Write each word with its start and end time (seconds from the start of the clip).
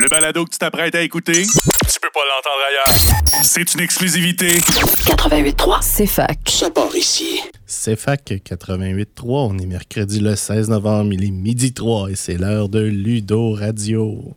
Le 0.00 0.08
balado 0.08 0.46
que 0.46 0.50
tu 0.50 0.56
t'apprêtes 0.56 0.94
à 0.94 1.02
écouter, 1.02 1.42
tu 1.42 2.00
peux 2.00 2.08
pas 2.14 2.20
l'entendre 2.24 2.62
ailleurs. 2.70 3.44
C'est 3.44 3.74
une 3.74 3.80
exclusivité. 3.80 4.48
88.3. 4.48 5.80
C'est 5.82 6.06
fac. 6.06 6.38
Ça 6.46 6.70
part 6.70 6.96
ici. 6.96 7.42
C'est 7.66 7.96
fac 7.96 8.22
88.3. 8.24 9.04
On 9.26 9.58
est 9.58 9.66
mercredi 9.66 10.20
le 10.20 10.36
16 10.36 10.70
novembre, 10.70 11.12
il 11.12 11.22
est 11.22 11.30
midi 11.30 11.74
3 11.74 12.12
et 12.12 12.16
c'est 12.16 12.38
l'heure 12.38 12.70
de 12.70 12.80
Ludo 12.80 13.52
Radio. 13.52 14.34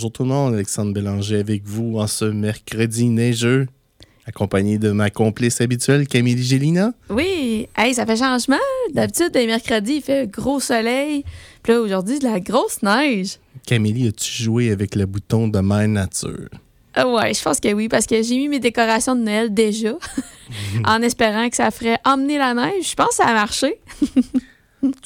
Bonjour 0.00 0.12
tout 0.12 0.22
le 0.22 0.30
monde, 0.30 0.54
Alexandre 0.54 0.94
Bélanger 0.94 1.40
avec 1.40 1.62
vous 1.66 1.98
en 1.98 2.06
ce 2.06 2.24
mercredi 2.24 3.10
neigeux, 3.10 3.66
accompagné 4.24 4.78
de 4.78 4.92
ma 4.92 5.10
complice 5.10 5.60
habituelle 5.60 6.08
Camille 6.08 6.42
Gélina. 6.42 6.94
Oui, 7.10 7.68
hey, 7.76 7.92
ça 7.92 8.06
fait 8.06 8.16
changement. 8.16 8.56
D'habitude, 8.94 9.32
les 9.34 9.46
mercredis, 9.46 9.96
il 9.96 10.00
fait 10.00 10.26
gros 10.26 10.58
soleil. 10.58 11.22
Puis 11.62 11.74
là, 11.74 11.82
aujourd'hui, 11.82 12.18
de 12.18 12.24
la 12.24 12.40
grosse 12.40 12.82
neige. 12.82 13.36
Camille, 13.66 14.08
as-tu 14.08 14.42
joué 14.42 14.70
avec 14.70 14.94
le 14.94 15.04
bouton 15.04 15.48
de 15.48 15.58
Mère 15.58 15.86
Nature? 15.86 16.48
Ouais, 16.96 17.34
je 17.34 17.42
pense 17.42 17.60
que 17.60 17.70
oui, 17.74 17.90
parce 17.90 18.06
que 18.06 18.22
j'ai 18.22 18.38
mis 18.38 18.48
mes 18.48 18.58
décorations 18.58 19.14
de 19.14 19.20
Noël 19.20 19.52
déjà, 19.52 19.98
en 20.86 21.02
espérant 21.02 21.50
que 21.50 21.56
ça 21.56 21.70
ferait 21.70 21.98
emmener 22.06 22.38
la 22.38 22.54
neige. 22.54 22.88
Je 22.92 22.94
pense 22.94 23.08
que 23.08 23.14
ça 23.16 23.26
a 23.26 23.34
marché. 23.34 23.78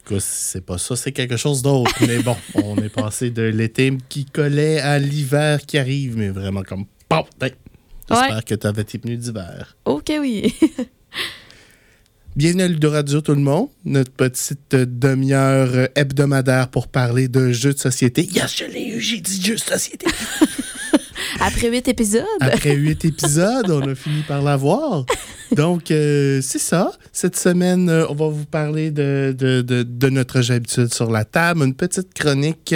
Tout 0.05 0.15
cas, 0.15 0.21
c'est 0.21 0.61
pas 0.65 0.77
ça, 0.79 0.97
c'est 0.97 1.13
quelque 1.13 1.37
chose 1.37 1.63
d'autre. 1.63 1.93
Mais 2.07 2.19
bon, 2.19 2.37
on 2.55 2.77
est 2.77 2.89
passé 2.91 3.31
de 3.31 3.43
l'été 3.43 3.93
qui 4.09 4.25
collait 4.27 4.79
à 4.81 4.99
l'hiver 4.99 5.61
qui 5.67 5.79
arrive, 5.79 6.17
mais 6.17 6.29
vraiment 6.29 6.63
comme 6.63 6.85
pop! 7.09 7.27
Hey, 7.41 7.53
J'espère 8.11 8.37
Ouais. 8.37 8.43
que 8.43 8.55
tu 8.55 8.67
avais 8.67 8.85
tes 8.85 8.99
pneus 8.99 9.17
d'hiver. 9.17 9.77
Ok, 9.87 10.13
oui. 10.21 10.55
Bienvenue 12.37 12.63
à 12.65 12.69
Ludo 12.69 12.91
Radio, 12.91 13.21
tout 13.23 13.33
le 13.35 13.41
monde. 13.41 13.69
Notre 13.85 14.11
petite 14.11 14.75
demi-heure 14.75 15.89
hebdomadaire 15.95 16.69
pour 16.69 16.89
parler 16.89 17.29
de 17.29 17.53
jeux 17.53 17.73
de 17.73 17.79
société. 17.79 18.25
Yes, 18.25 18.57
je 18.59 18.65
l'ai 18.65 18.89
eu, 18.89 19.01
j'ai 19.01 19.21
dit 19.21 19.41
jeux 19.41 19.55
de 19.55 19.61
société. 19.61 20.07
Après 21.41 21.69
huit 21.69 21.87
épisodes. 21.89 22.25
Après 22.41 22.75
huit 22.75 23.05
épisodes, 23.05 23.71
on 23.71 23.83
a 23.89 23.95
fini 23.95 24.23
par 24.23 24.43
l'avoir. 24.43 25.05
Donc, 25.53 25.91
euh, 25.91 26.41
c'est 26.43 26.59
ça. 26.59 26.93
Cette 27.13 27.37
semaine, 27.37 27.89
euh, 27.89 28.07
on 28.09 28.15
va 28.15 28.29
vous 28.29 28.47
parler 28.47 28.91
de, 28.91 29.35
de, 29.37 29.63
de, 29.63 29.83
de 29.83 30.09
notre 30.09 30.41
jeu 30.41 30.55
habituel 30.55 30.93
sur 30.93 31.11
la 31.11 31.25
table, 31.25 31.63
une 31.63 31.75
petite 31.75 32.13
chronique 32.15 32.75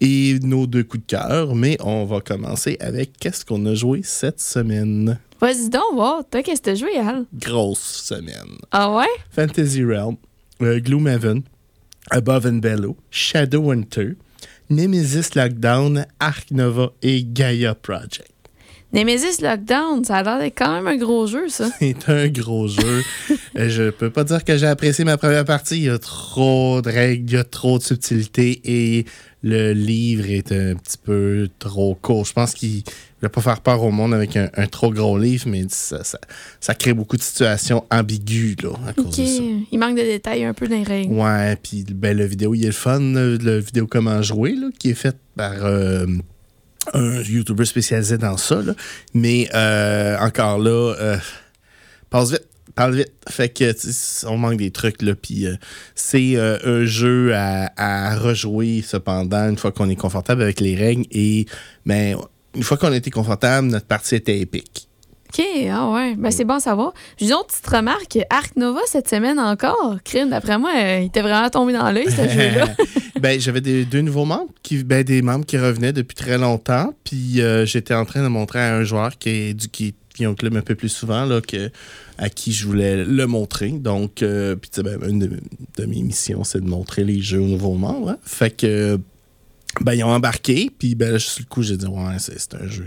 et 0.00 0.38
nos 0.42 0.66
deux 0.66 0.84
coups 0.84 1.04
de 1.06 1.16
cœur. 1.16 1.54
Mais 1.54 1.76
on 1.80 2.04
va 2.04 2.20
commencer 2.20 2.76
avec 2.80 3.18
qu'est-ce 3.18 3.44
qu'on 3.44 3.64
a 3.66 3.74
joué 3.74 4.02
cette 4.04 4.40
semaine? 4.40 5.18
Vas-y 5.40 5.68
donc, 5.70 5.94
voir. 5.94 6.22
Toi, 6.30 6.42
qu'est-ce 6.42 6.60
que 6.60 6.70
t'as 6.70 6.74
joué, 6.74 6.96
Al? 6.98 7.24
Grosse 7.34 8.04
semaine. 8.04 8.58
Ah 8.70 8.94
ouais? 8.94 9.06
Fantasy 9.30 9.82
Realm, 9.84 10.16
euh, 10.62 10.78
Gloomhaven, 10.80 11.42
Above 12.10 12.46
and 12.46 12.58
Below, 12.60 12.96
Shadowhunter, 13.10 14.16
Nemesis 14.74 15.36
Lockdown, 15.36 16.04
Ark 16.18 16.50
Nova 16.50 16.92
et 17.00 17.22
Gaia 17.22 17.76
Project. 17.76 18.33
Nemesis 18.94 19.42
Lockdown, 19.42 20.04
ça 20.04 20.18
a 20.18 20.22
l'air 20.22 20.38
d'être 20.38 20.56
quand 20.56 20.72
même 20.72 20.86
un 20.86 20.96
gros 20.96 21.26
jeu, 21.26 21.48
ça. 21.48 21.68
C'est 21.80 22.08
un 22.08 22.28
gros 22.28 22.68
jeu. 22.68 23.02
Euh, 23.56 23.68
Je 23.68 23.90
peux 23.90 24.10
pas 24.10 24.24
dire 24.24 24.42
que 24.42 24.56
j'ai 24.56 24.66
apprécié 24.66 25.04
ma 25.04 25.16
première 25.16 25.44
partie. 25.44 25.76
Il 25.76 25.84
y 25.84 25.88
a 25.88 25.98
trop 25.98 26.82
de 26.82 26.90
règles, 26.90 27.30
il 27.30 27.34
y 27.34 27.38
a 27.38 27.44
trop 27.44 27.78
de 27.78 27.84
subtilité 27.84 28.60
et 28.64 29.04
le 29.44 29.72
livre 29.72 30.28
est 30.28 30.50
un 30.50 30.74
petit 30.74 30.98
peu 30.98 31.48
trop 31.60 31.94
court. 31.94 32.24
Je 32.24 32.32
pense 32.32 32.52
qu'il 32.52 32.82
ne 33.22 33.28
pas 33.28 33.40
faire 33.40 33.60
peur 33.60 33.80
au 33.84 33.92
monde 33.92 34.12
avec 34.12 34.36
un, 34.36 34.48
un 34.54 34.66
trop 34.66 34.90
gros 34.90 35.16
livre, 35.18 35.44
mais 35.48 35.66
ça, 35.68 36.02
ça, 36.02 36.18
ça 36.58 36.74
crée 36.74 36.94
beaucoup 36.94 37.16
de 37.16 37.22
situations 37.22 37.84
ambiguës 37.92 38.56
là, 38.62 38.70
à 38.88 38.92
cause 38.92 39.16
de 39.16 39.24
ça. 39.24 39.42
Il 39.70 39.78
manque 39.78 39.96
de 39.96 40.02
détails 40.02 40.44
un 40.44 40.52
peu 40.54 40.66
dans 40.66 40.76
les 40.76 40.82
règles. 40.82 41.12
Ouais, 41.14 41.56
puis 41.62 41.84
ben, 41.88 42.16
le 42.16 42.24
vidéo, 42.24 42.54
il 42.54 42.64
est 42.64 42.68
le 42.68 42.72
fun, 42.72 42.98
le, 42.98 43.36
le 43.36 43.58
vidéo 43.58 43.86
comment 43.86 44.20
jouer, 44.20 44.56
là, 44.56 44.66
qui 44.80 44.90
est 44.90 44.94
fait 44.94 45.16
par 45.36 45.64
euh, 45.64 46.06
un 46.92 47.22
YouTuber 47.22 47.64
spécialisé 47.64 48.18
dans 48.18 48.36
ça. 48.36 48.62
là. 48.62 48.74
Mais 49.14 49.48
euh, 49.54 50.18
encore 50.18 50.58
là, 50.58 50.94
euh, 51.00 51.16
passe 52.10 52.32
vite, 52.32 52.46
parle 52.74 52.96
vite. 52.96 53.12
Fait 53.28 53.48
que 53.48 53.72
on 54.26 54.36
manque 54.36 54.58
des 54.58 54.70
trucs, 54.70 55.02
là. 55.02 55.14
Puis 55.14 55.46
euh, 55.46 55.56
c'est 55.94 56.36
euh, 56.36 56.58
un 56.64 56.84
jeu 56.84 57.34
à, 57.34 58.16
rejouer 58.16 58.82
cependant 58.82 59.48
une 59.48 59.58
fois 59.58 59.72
qu'on 59.72 59.88
est 59.88 59.96
confortable 59.96 60.42
avec 60.42 60.60
les 60.60 60.76
règles. 60.76 61.04
Et 61.10 61.46
ben, 61.86 62.16
une 62.54 62.62
fois 62.62 62.76
qu'on 62.76 62.92
a 62.92 63.00
confortable, 63.00 63.68
notre 63.68 63.86
partie 63.86 64.14
était 64.16 64.38
épique. 64.38 64.88
OK, 65.36 65.44
ah 65.68 65.90
ouais. 65.90 66.14
Ben, 66.16 66.30
c'est 66.30 66.44
bon 66.44 66.54
à 66.54 66.60
savoir. 66.60 66.94
J'ai 67.18 67.26
une 67.26 67.32
autre 67.34 67.48
petite 67.48 67.66
remarque. 67.66 68.18
Arc 68.30 68.54
Nova, 68.56 68.80
cette 68.86 69.08
semaine 69.08 69.40
encore, 69.40 69.96
crime, 70.04 70.30
d'après 70.30 70.58
moi, 70.58 70.70
euh, 70.76 71.00
il 71.00 71.06
était 71.06 71.22
vraiment 71.22 71.50
tombé 71.50 71.72
dans 71.72 71.90
l'œil, 71.90 72.06
ce 72.08 72.28
jeu-là. 72.28 72.68
ben, 73.20 73.40
j'avais 73.40 73.60
des, 73.60 73.84
deux 73.84 74.00
nouveaux 74.02 74.26
membres, 74.26 74.52
qui, 74.62 74.84
ben, 74.84 75.02
des 75.02 75.22
membres 75.22 75.44
qui 75.44 75.58
revenaient 75.58 75.92
depuis 75.92 76.14
très 76.14 76.38
longtemps. 76.38 76.94
Puis 77.02 77.40
euh, 77.40 77.66
j'étais 77.66 77.94
en 77.94 78.04
train 78.04 78.22
de 78.22 78.28
montrer 78.28 78.60
à 78.60 78.76
un 78.76 78.84
joueur 78.84 79.18
qui 79.18 79.28
est 79.30 79.54
du 79.54 79.68
qui, 79.68 79.94
club 80.14 80.56
un 80.56 80.60
peu 80.62 80.76
plus 80.76 80.88
souvent, 80.88 81.24
là, 81.24 81.40
que, 81.40 81.68
à 82.18 82.28
qui 82.28 82.52
je 82.52 82.66
voulais 82.66 83.04
le 83.04 83.26
montrer. 83.26 83.70
Donc, 83.70 84.22
euh, 84.22 84.54
ben, 84.78 84.98
une 85.08 85.18
de, 85.18 85.30
de 85.78 85.86
mes 85.86 86.02
missions, 86.02 86.44
c'est 86.44 86.60
de 86.62 86.68
montrer 86.68 87.02
les 87.02 87.20
jeux 87.20 87.40
aux 87.40 87.48
nouveaux 87.48 87.74
membres. 87.74 88.10
hein. 88.10 88.18
Fait 88.22 88.50
que. 88.50 89.00
Ben, 89.80 89.94
ils 89.94 90.04
ont 90.04 90.12
embarqué, 90.12 90.70
puis 90.78 90.94
ben, 90.94 91.12
là, 91.12 91.18
sur 91.18 91.40
le 91.40 91.46
coup, 91.46 91.62
j'ai 91.62 91.76
dit, 91.76 91.86
ouais, 91.86 92.16
c'est 92.18 92.54
un 92.54 92.66
jeu. 92.68 92.86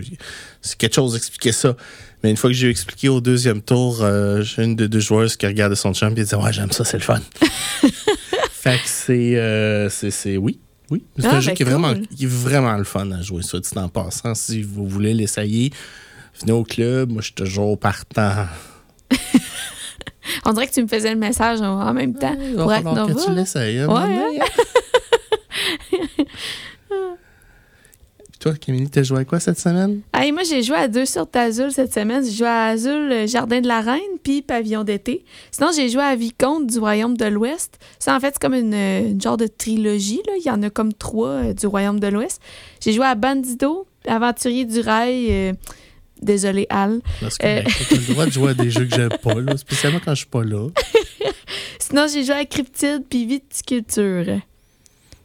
C'est 0.62 0.76
quelque 0.76 0.94
chose 0.94 1.12
d'expliquer 1.12 1.52
ça. 1.52 1.76
Mais 2.22 2.30
une 2.30 2.36
fois 2.36 2.50
que 2.50 2.56
j'ai 2.56 2.70
expliqué 2.70 3.08
au 3.08 3.20
deuxième 3.20 3.60
tour, 3.62 4.02
euh, 4.02 4.42
j'ai 4.42 4.64
une 4.64 4.74
des 4.74 4.88
deux 4.88 5.00
joueuses 5.00 5.36
qui 5.36 5.46
regardait 5.46 5.76
son 5.76 5.92
champ 5.92 6.08
et 6.10 6.14
disait, 6.14 6.36
ouais, 6.36 6.52
j'aime 6.52 6.72
ça, 6.72 6.84
c'est 6.84 6.96
le 6.96 7.02
fun. 7.02 7.20
fait 8.50 8.76
que 8.78 8.86
c'est. 8.88 9.36
euh, 9.36 9.88
c'est- 9.90 10.10
c'est- 10.10 10.36
oui. 10.36 10.58
Oui. 10.90 11.04
C'est 11.18 11.26
Ah, 11.26 11.36
un 11.36 11.40
jeu 11.40 11.48
ben 11.50 11.54
qui, 11.56 11.62
est 11.62 11.66
vraiment, 11.66 11.94
qui 12.16 12.24
est 12.24 12.28
vraiment 12.28 12.74
le 12.76 12.84
fun 12.84 13.10
à 13.12 13.20
jouer, 13.20 13.42
soit 13.42 13.60
dit 13.60 13.68
en 13.76 13.90
passant. 13.90 14.34
Si 14.34 14.62
vous 14.62 14.88
voulez 14.88 15.12
l'essayer, 15.12 15.70
venez 16.40 16.52
au 16.52 16.64
club. 16.64 17.10
Moi, 17.12 17.20
je 17.20 17.26
suis 17.26 17.34
toujours 17.34 17.78
partant. 17.78 18.46
On 20.46 20.52
dirait 20.54 20.66
que 20.66 20.72
tu 20.72 20.82
me 20.82 20.88
faisais 20.88 21.10
le 21.12 21.18
message 21.18 21.60
en 21.60 21.92
même 21.92 22.14
temps. 22.14 22.36
Il 22.40 22.54
va 22.56 22.62
Pour 22.62 22.72
falloir 22.72 23.06
que 23.06 23.24
tu 23.26 23.32
l'essayes. 23.34 23.78
hein, 23.80 23.88
Ouais, 23.88 24.38
toi, 28.40 28.52
Camille, 28.54 28.88
t'as 28.88 29.02
joué 29.02 29.18
à 29.20 29.24
quoi 29.24 29.40
cette 29.40 29.58
semaine? 29.58 30.00
Hey, 30.14 30.30
moi, 30.30 30.42
j'ai 30.48 30.62
joué 30.62 30.76
à 30.76 30.86
deux 30.86 31.06
sortes 31.06 31.34
d'Azul 31.34 31.72
cette 31.72 31.92
semaine. 31.92 32.24
J'ai 32.24 32.30
joué 32.36 32.46
à 32.46 32.66
Azul, 32.66 33.10
euh, 33.10 33.26
Jardin 33.26 33.60
de 33.60 33.66
la 33.66 33.80
Reine, 33.80 33.98
puis 34.22 34.42
Pavillon 34.42 34.84
d'été. 34.84 35.24
Sinon, 35.50 35.70
j'ai 35.74 35.88
joué 35.88 36.02
à 36.02 36.14
Vicomte 36.14 36.68
du 36.68 36.78
Royaume 36.78 37.16
de 37.16 37.24
l'Ouest. 37.24 37.78
Ça, 37.98 38.14
en 38.14 38.20
fait, 38.20 38.34
c'est 38.34 38.40
comme 38.40 38.54
une, 38.54 38.74
euh, 38.74 39.10
une 39.10 39.20
genre 39.20 39.36
de 39.36 39.48
trilogie. 39.48 40.20
Là. 40.26 40.34
Il 40.38 40.46
y 40.46 40.50
en 40.50 40.62
a 40.62 40.70
comme 40.70 40.92
trois 40.92 41.28
euh, 41.30 41.52
du 41.52 41.66
Royaume 41.66 41.98
de 41.98 42.06
l'Ouest. 42.06 42.40
J'ai 42.80 42.92
joué 42.92 43.06
à 43.06 43.16
Bandido, 43.16 43.88
Aventurier 44.06 44.64
du 44.64 44.80
Rail. 44.80 45.26
euh, 45.30 45.52
Désolé, 46.22 46.66
Al. 46.70 47.00
Parce 47.20 47.38
que 47.38 47.44
ben, 47.44 47.64
t'as 47.88 47.94
le 47.96 48.12
droit 48.12 48.26
de 48.26 48.30
jouer 48.32 48.50
à 48.50 48.54
des 48.54 48.70
jeux 48.70 48.84
que 48.86 48.94
j'aime 48.94 49.16
pas, 49.22 49.34
là, 49.34 49.56
spécialement 49.56 50.00
quand 50.04 50.12
je 50.12 50.18
suis 50.18 50.26
pas 50.26 50.42
là. 50.44 50.68
Sinon, 51.78 52.06
j'ai 52.12 52.24
joué 52.24 52.34
à 52.34 52.44
Cryptide 52.44 53.04
puis 53.08 53.24
Viticulture. 53.26 54.40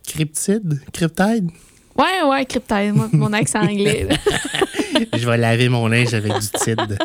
Cryptide? 0.08 0.82
Cryptide? 0.92 1.50
Ouais, 1.98 2.28
ouais, 2.28 2.46
Cryptide, 2.46 2.94
moi, 2.94 3.10
mon 3.14 3.34
accent 3.34 3.60
anglais. 3.64 4.08
Je 5.14 5.28
vais 5.30 5.38
laver 5.38 5.70
mon 5.70 5.88
linge 5.88 6.14
avec 6.14 6.34
du 6.34 6.48
tide. 6.64 6.98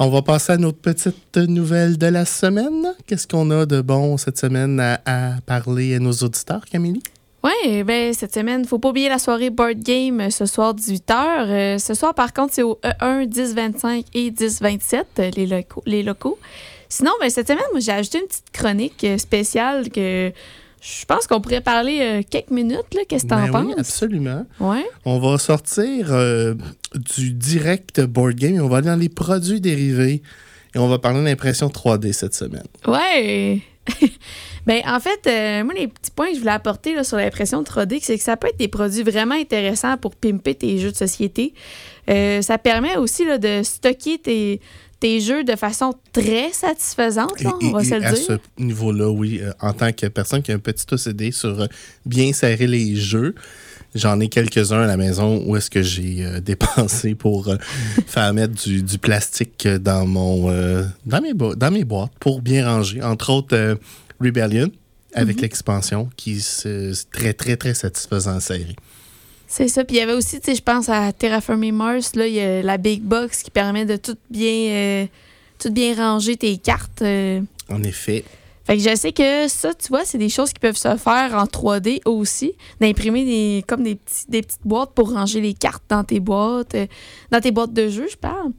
On 0.00 0.08
va 0.10 0.22
passer 0.22 0.52
à 0.52 0.56
notre 0.56 0.78
petite 0.78 1.36
nouvelle 1.36 1.98
de 1.98 2.06
la 2.06 2.24
semaine. 2.24 2.94
Qu'est-ce 3.06 3.26
qu'on 3.26 3.50
a 3.50 3.66
de 3.66 3.80
bon 3.80 4.16
cette 4.16 4.38
semaine 4.38 4.78
à, 4.78 5.00
à 5.04 5.40
parler 5.44 5.96
à 5.96 5.98
nos 5.98 6.12
auditeurs, 6.12 6.64
Camille? 6.70 7.00
Ouais, 7.42 7.82
ben 7.84 8.12
cette 8.14 8.34
semaine, 8.34 8.64
faut 8.64 8.78
pas 8.78 8.88
oublier 8.90 9.08
la 9.08 9.18
soirée 9.18 9.50
board 9.50 9.78
game 9.78 10.20
euh, 10.20 10.30
ce 10.30 10.44
soir 10.44 10.74
18h. 10.74 11.78
ce 11.78 11.94
soir 11.94 12.12
par 12.14 12.32
contre, 12.32 12.54
c'est 12.54 12.62
au 12.62 12.78
E 12.84 12.88
E1 13.00 13.26
1025 13.28 14.04
et 14.14 14.30
1027 14.32 15.06
euh, 15.18 15.30
les 15.36 15.46
locaux 15.46 15.82
les 15.86 16.02
locaux. 16.02 16.38
Sinon, 16.88 17.12
ben 17.20 17.28
cette 17.30 17.48
semaine, 17.48 17.64
moi 17.72 17.80
j'ai 17.80 17.92
ajouté 17.92 18.18
une 18.18 18.26
petite 18.26 18.50
chronique 18.52 19.04
euh, 19.04 19.18
spéciale 19.18 19.90
que 19.90 20.32
je 20.80 21.04
pense 21.06 21.26
qu'on 21.26 21.40
pourrait 21.40 21.60
parler 21.60 21.98
euh, 22.00 22.22
quelques 22.28 22.50
minutes 22.50 22.84
qu'est-ce 23.08 23.24
que 23.24 23.28
t'en 23.28 23.48
Ben 23.48 23.64
oui, 23.64 23.72
penses? 23.74 23.80
absolument. 23.80 24.46
Ouais. 24.60 24.86
On 25.04 25.18
va 25.18 25.38
sortir 25.38 26.12
euh, 26.12 26.54
du 26.94 27.32
direct 27.32 28.00
board 28.00 28.34
game 28.34 28.54
et 28.56 28.60
on 28.60 28.68
va 28.68 28.78
aller 28.78 28.86
dans 28.86 28.96
les 28.96 29.08
produits 29.08 29.60
dérivés. 29.60 30.22
Et 30.74 30.78
on 30.78 30.88
va 30.88 30.98
parler 30.98 31.24
d'impression 31.24 31.68
3D 31.68 32.12
cette 32.12 32.34
semaine. 32.34 32.66
Ouais. 32.86 33.60
ben, 34.66 34.82
en 34.86 35.00
fait, 35.00 35.26
euh, 35.26 35.64
moi, 35.64 35.72
les 35.74 35.88
petits 35.88 36.10
points 36.10 36.28
que 36.28 36.34
je 36.34 36.40
voulais 36.40 36.52
apporter 36.52 36.94
là, 36.94 37.04
sur 37.04 37.16
l'impression 37.16 37.62
3D, 37.62 37.98
c'est 38.02 38.18
que 38.18 38.22
ça 38.22 38.36
peut 38.36 38.48
être 38.48 38.58
des 38.58 38.68
produits 38.68 39.02
vraiment 39.02 39.34
intéressants 39.34 39.96
pour 39.96 40.14
pimper 40.14 40.54
tes 40.54 40.78
jeux 40.78 40.92
de 40.92 40.96
société. 40.96 41.54
Ça 42.06 42.58
permet 42.58 42.96
aussi 42.96 43.24
là, 43.24 43.38
de 43.38 43.62
stocker 43.62 44.18
tes, 44.18 44.60
tes 45.00 45.20
jeux 45.20 45.44
de 45.44 45.54
façon 45.56 45.94
très 46.12 46.52
satisfaisante, 46.52 47.40
là, 47.42 47.52
on 47.62 47.70
va 47.70 47.82
et- 47.82 47.84
se 47.84 47.94
le 47.94 48.04
à 48.04 48.12
dire. 48.12 48.22
ce 48.24 48.62
niveau-là, 48.62 49.08
oui, 49.10 49.40
euh, 49.42 49.52
en 49.60 49.72
tant 49.72 49.92
que 49.92 50.06
personne 50.06 50.42
qui 50.42 50.50
a 50.52 50.54
un 50.54 50.58
petit 50.58 50.86
OCD 50.92 51.30
sur 51.32 51.60
euh, 51.60 51.66
bien 52.04 52.32
serrer 52.32 52.66
les 52.66 52.96
jeux, 52.96 53.34
j'en 53.94 54.18
ai 54.20 54.28
quelques-uns 54.28 54.82
à 54.82 54.86
la 54.86 54.96
maison 54.96 55.42
où 55.46 55.56
est-ce 55.56 55.70
que 55.70 55.82
j'ai 55.82 56.24
euh, 56.24 56.40
dépensé 56.50 57.14
pour 57.14 57.54
faire 58.06 58.34
mettre 58.34 58.54
du, 58.54 58.82
du 58.82 58.98
plastique 58.98 59.66
dans 59.68 60.06
mon 60.06 60.50
dans 61.06 61.20
mes 61.22 61.32
bo- 61.34 61.54
dans 61.54 61.70
mes 61.70 61.84
boîtes 61.84 62.12
pour 62.18 62.42
bien 62.42 62.66
ranger. 62.68 63.02
Entre 63.02 63.30
autres, 63.30 63.78
Rebellion 64.20 64.70
avec 65.14 65.36
Mhm. 65.36 65.42
l'expansion 65.42 66.10
qui 66.16 66.40
c'est 66.40 66.90
très 67.12 67.32
très 67.32 67.56
très 67.56 67.72
satisfaisant 67.74 68.36
à 68.36 68.40
serrer. 68.40 68.76
C'est 69.48 69.68
ça. 69.68 69.84
Puis 69.84 69.96
il 69.96 69.98
y 69.98 70.02
avait 70.02 70.12
aussi, 70.12 70.38
tu 70.40 70.50
sais, 70.50 70.54
je 70.54 70.62
pense 70.62 70.88
à 70.90 71.10
Terraforming 71.12 71.72
Mars, 71.74 72.14
là, 72.14 72.26
il 72.26 72.34
y 72.34 72.40
a 72.40 72.62
la 72.62 72.76
Big 72.76 73.02
Box 73.02 73.42
qui 73.42 73.50
permet 73.50 73.86
de 73.86 73.96
tout 73.96 74.16
bien, 74.30 74.70
euh, 74.70 75.06
tout 75.58 75.70
bien 75.70 75.94
ranger 75.96 76.36
tes 76.36 76.58
cartes. 76.58 77.02
euh. 77.02 77.40
En 77.70 77.82
effet, 77.82 78.24
Fait 78.64 78.76
que 78.76 78.82
je 78.82 78.94
sais 78.94 79.12
que 79.12 79.48
ça, 79.48 79.72
tu 79.72 79.88
vois, 79.88 80.04
c'est 80.04 80.18
des 80.18 80.28
choses 80.28 80.52
qui 80.52 80.60
peuvent 80.60 80.76
se 80.76 80.96
faire 80.96 81.34
en 81.34 81.44
3D 81.44 82.00
aussi. 82.04 82.52
D'imprimer 82.80 83.24
des, 83.24 83.64
comme 83.66 83.82
des, 83.82 83.94
petits, 83.94 84.26
des 84.28 84.42
petites 84.42 84.66
boîtes 84.66 84.92
pour 84.94 85.12
ranger 85.12 85.40
les 85.40 85.54
cartes 85.54 85.84
dans 85.88 86.04
tes 86.04 86.20
boîtes, 86.20 86.74
euh, 86.74 86.86
dans 87.30 87.40
tes 87.40 87.50
boîtes 87.50 87.72
de 87.72 87.88
jeu, 87.88 88.06
je 88.10 88.16
parle. 88.16 88.52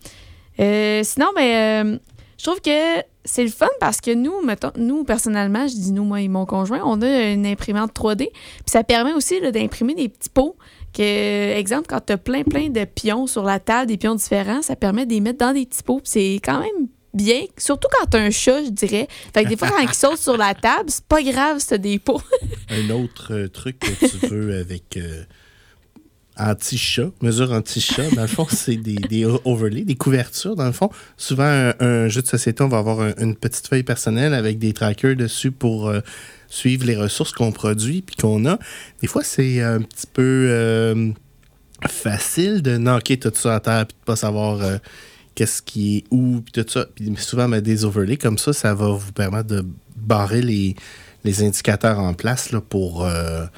Euh, 0.60 1.02
sinon, 1.04 1.28
ben, 1.36 1.94
euh, 1.94 1.98
je 2.38 2.44
trouve 2.44 2.62
que 2.62 3.02
c'est 3.26 3.44
le 3.44 3.50
fun 3.50 3.68
parce 3.80 4.02
que 4.02 4.12
nous, 4.12 4.42
mettons, 4.44 4.72
nous, 4.78 5.04
personnellement, 5.04 5.68
je 5.68 5.76
dis 5.76 5.92
nous, 5.92 6.04
moi 6.04 6.22
et 6.22 6.28
mon 6.28 6.46
conjoint, 6.46 6.82
on 6.84 7.02
a 7.02 7.30
une 7.32 7.46
imprimante 7.46 7.92
3D. 7.94 8.30
Puis 8.32 8.64
ça 8.66 8.84
permet 8.84 9.14
aussi 9.14 9.40
là, 9.40 9.52
d'imprimer 9.52 9.94
des 9.94 10.10
petits 10.10 10.30
pots. 10.30 10.56
Que, 10.94 11.52
exemple, 11.58 11.88
quand 11.88 12.02
tu 12.06 12.14
as 12.14 12.18
plein, 12.18 12.44
plein 12.44 12.70
de 12.70 12.84
pions 12.86 13.28
sur 13.28 13.44
la 13.44 13.60
table, 13.60 13.88
des 13.88 13.98
pions 13.98 14.16
différents, 14.16 14.62
ça 14.62 14.76
permet 14.76 15.06
de 15.06 15.12
les 15.14 15.22
mettre 15.22 15.40
dans 15.40 15.54
des 15.54 15.66
petits 15.66 15.84
pots. 15.84 16.02
C'est 16.04 16.40
quand 16.44 16.60
même 16.60 16.88
bien, 17.14 17.42
surtout 17.58 17.88
quand 17.92 18.08
tu 18.10 18.18
as 18.18 18.22
un 18.22 18.32
chat, 18.32 18.64
je 18.66 18.70
dirais. 18.70 19.08
Fait 19.34 19.44
que 19.44 19.50
des 19.50 19.58
fois, 19.58 19.70
quand 19.70 19.80
il 19.80 19.94
saute 19.94 20.18
sur 20.18 20.38
la 20.38 20.54
table, 20.54 20.90
c'est 20.90 21.06
pas 21.06 21.22
grave, 21.24 21.58
c'est 21.60 21.80
des 21.80 22.00
pots. 22.00 22.22
un 22.70 22.90
autre 22.90 23.34
euh, 23.34 23.48
truc 23.48 23.80
que 23.80 24.08
tu 24.08 24.28
veux 24.28 24.58
avec 24.58 24.98
euh, 24.98 25.24
anti-chat, 26.38 27.12
mesure 27.22 27.52
anti-chat, 27.52 28.10
dans 28.16 28.22
le 28.22 28.28
fond, 28.28 28.48
c'est 28.50 28.78
des, 28.78 28.96
des 28.96 29.26
overlays, 29.46 29.84
des 29.84 29.96
couvertures. 29.96 30.56
Dans 30.56 30.66
le 30.66 30.72
fond, 30.72 30.90
souvent, 31.18 31.72
un, 31.80 32.08
jeu 32.08 32.22
de 32.22 32.28
société, 32.28 32.64
on 32.64 32.70
va 32.70 32.78
avoir 32.78 33.02
un- 33.02 33.14
une 33.20 33.36
petite 33.36 33.68
feuille 33.68 33.84
personnelle 33.84 34.34
avec 34.34 34.58
des 34.58 34.74
trackers 34.74 35.16
dessus 35.16 35.52
pour 35.52 35.90
euh, 35.90 36.00
suivre 36.50 36.86
les 36.86 36.98
ressources 36.98 37.32
qu'on 37.32 37.52
produit 37.52 38.02
puis 38.02 38.16
qu'on 38.16 38.46
a. 38.46 38.58
Des 39.02 39.08
fois, 39.08 39.24
c'est 39.24 39.62
un 39.62 39.82
petit 39.82 40.08
peu 40.12 40.48
euh, 40.50 41.12
facile 41.88 42.62
de 42.62 42.78
knocker 42.78 43.18
tout 43.18 43.32
ça 43.34 43.56
à 43.56 43.60
terre 43.60 43.86
puis 43.86 43.96
de 44.00 44.06
pas 44.06 44.16
savoir 44.16 44.62
euh, 44.62 44.78
qu'est-ce 45.36 45.62
qui 45.62 45.98
est 45.98 46.04
où 46.12 46.42
puis 46.42 46.52
tout 46.64 46.70
ça. 46.70 46.86
Puis 46.96 47.14
souvent, 47.18 47.48
mettre 47.48 47.66
des 47.66 47.86
overlays 47.86 48.18
comme 48.18 48.38
ça, 48.38 48.52
ça 48.54 48.74
va 48.74 48.90
vous 48.90 49.12
permettre 49.12 49.48
de 49.48 49.66
barrer 49.96 50.42
les, 50.42 50.76
les 51.24 51.44
indicateurs 51.44 52.00
en 52.00 52.14
place 52.14 52.52
là, 52.52 52.62
pour 52.62 53.06
euh, 53.06 53.44
un 53.44 53.50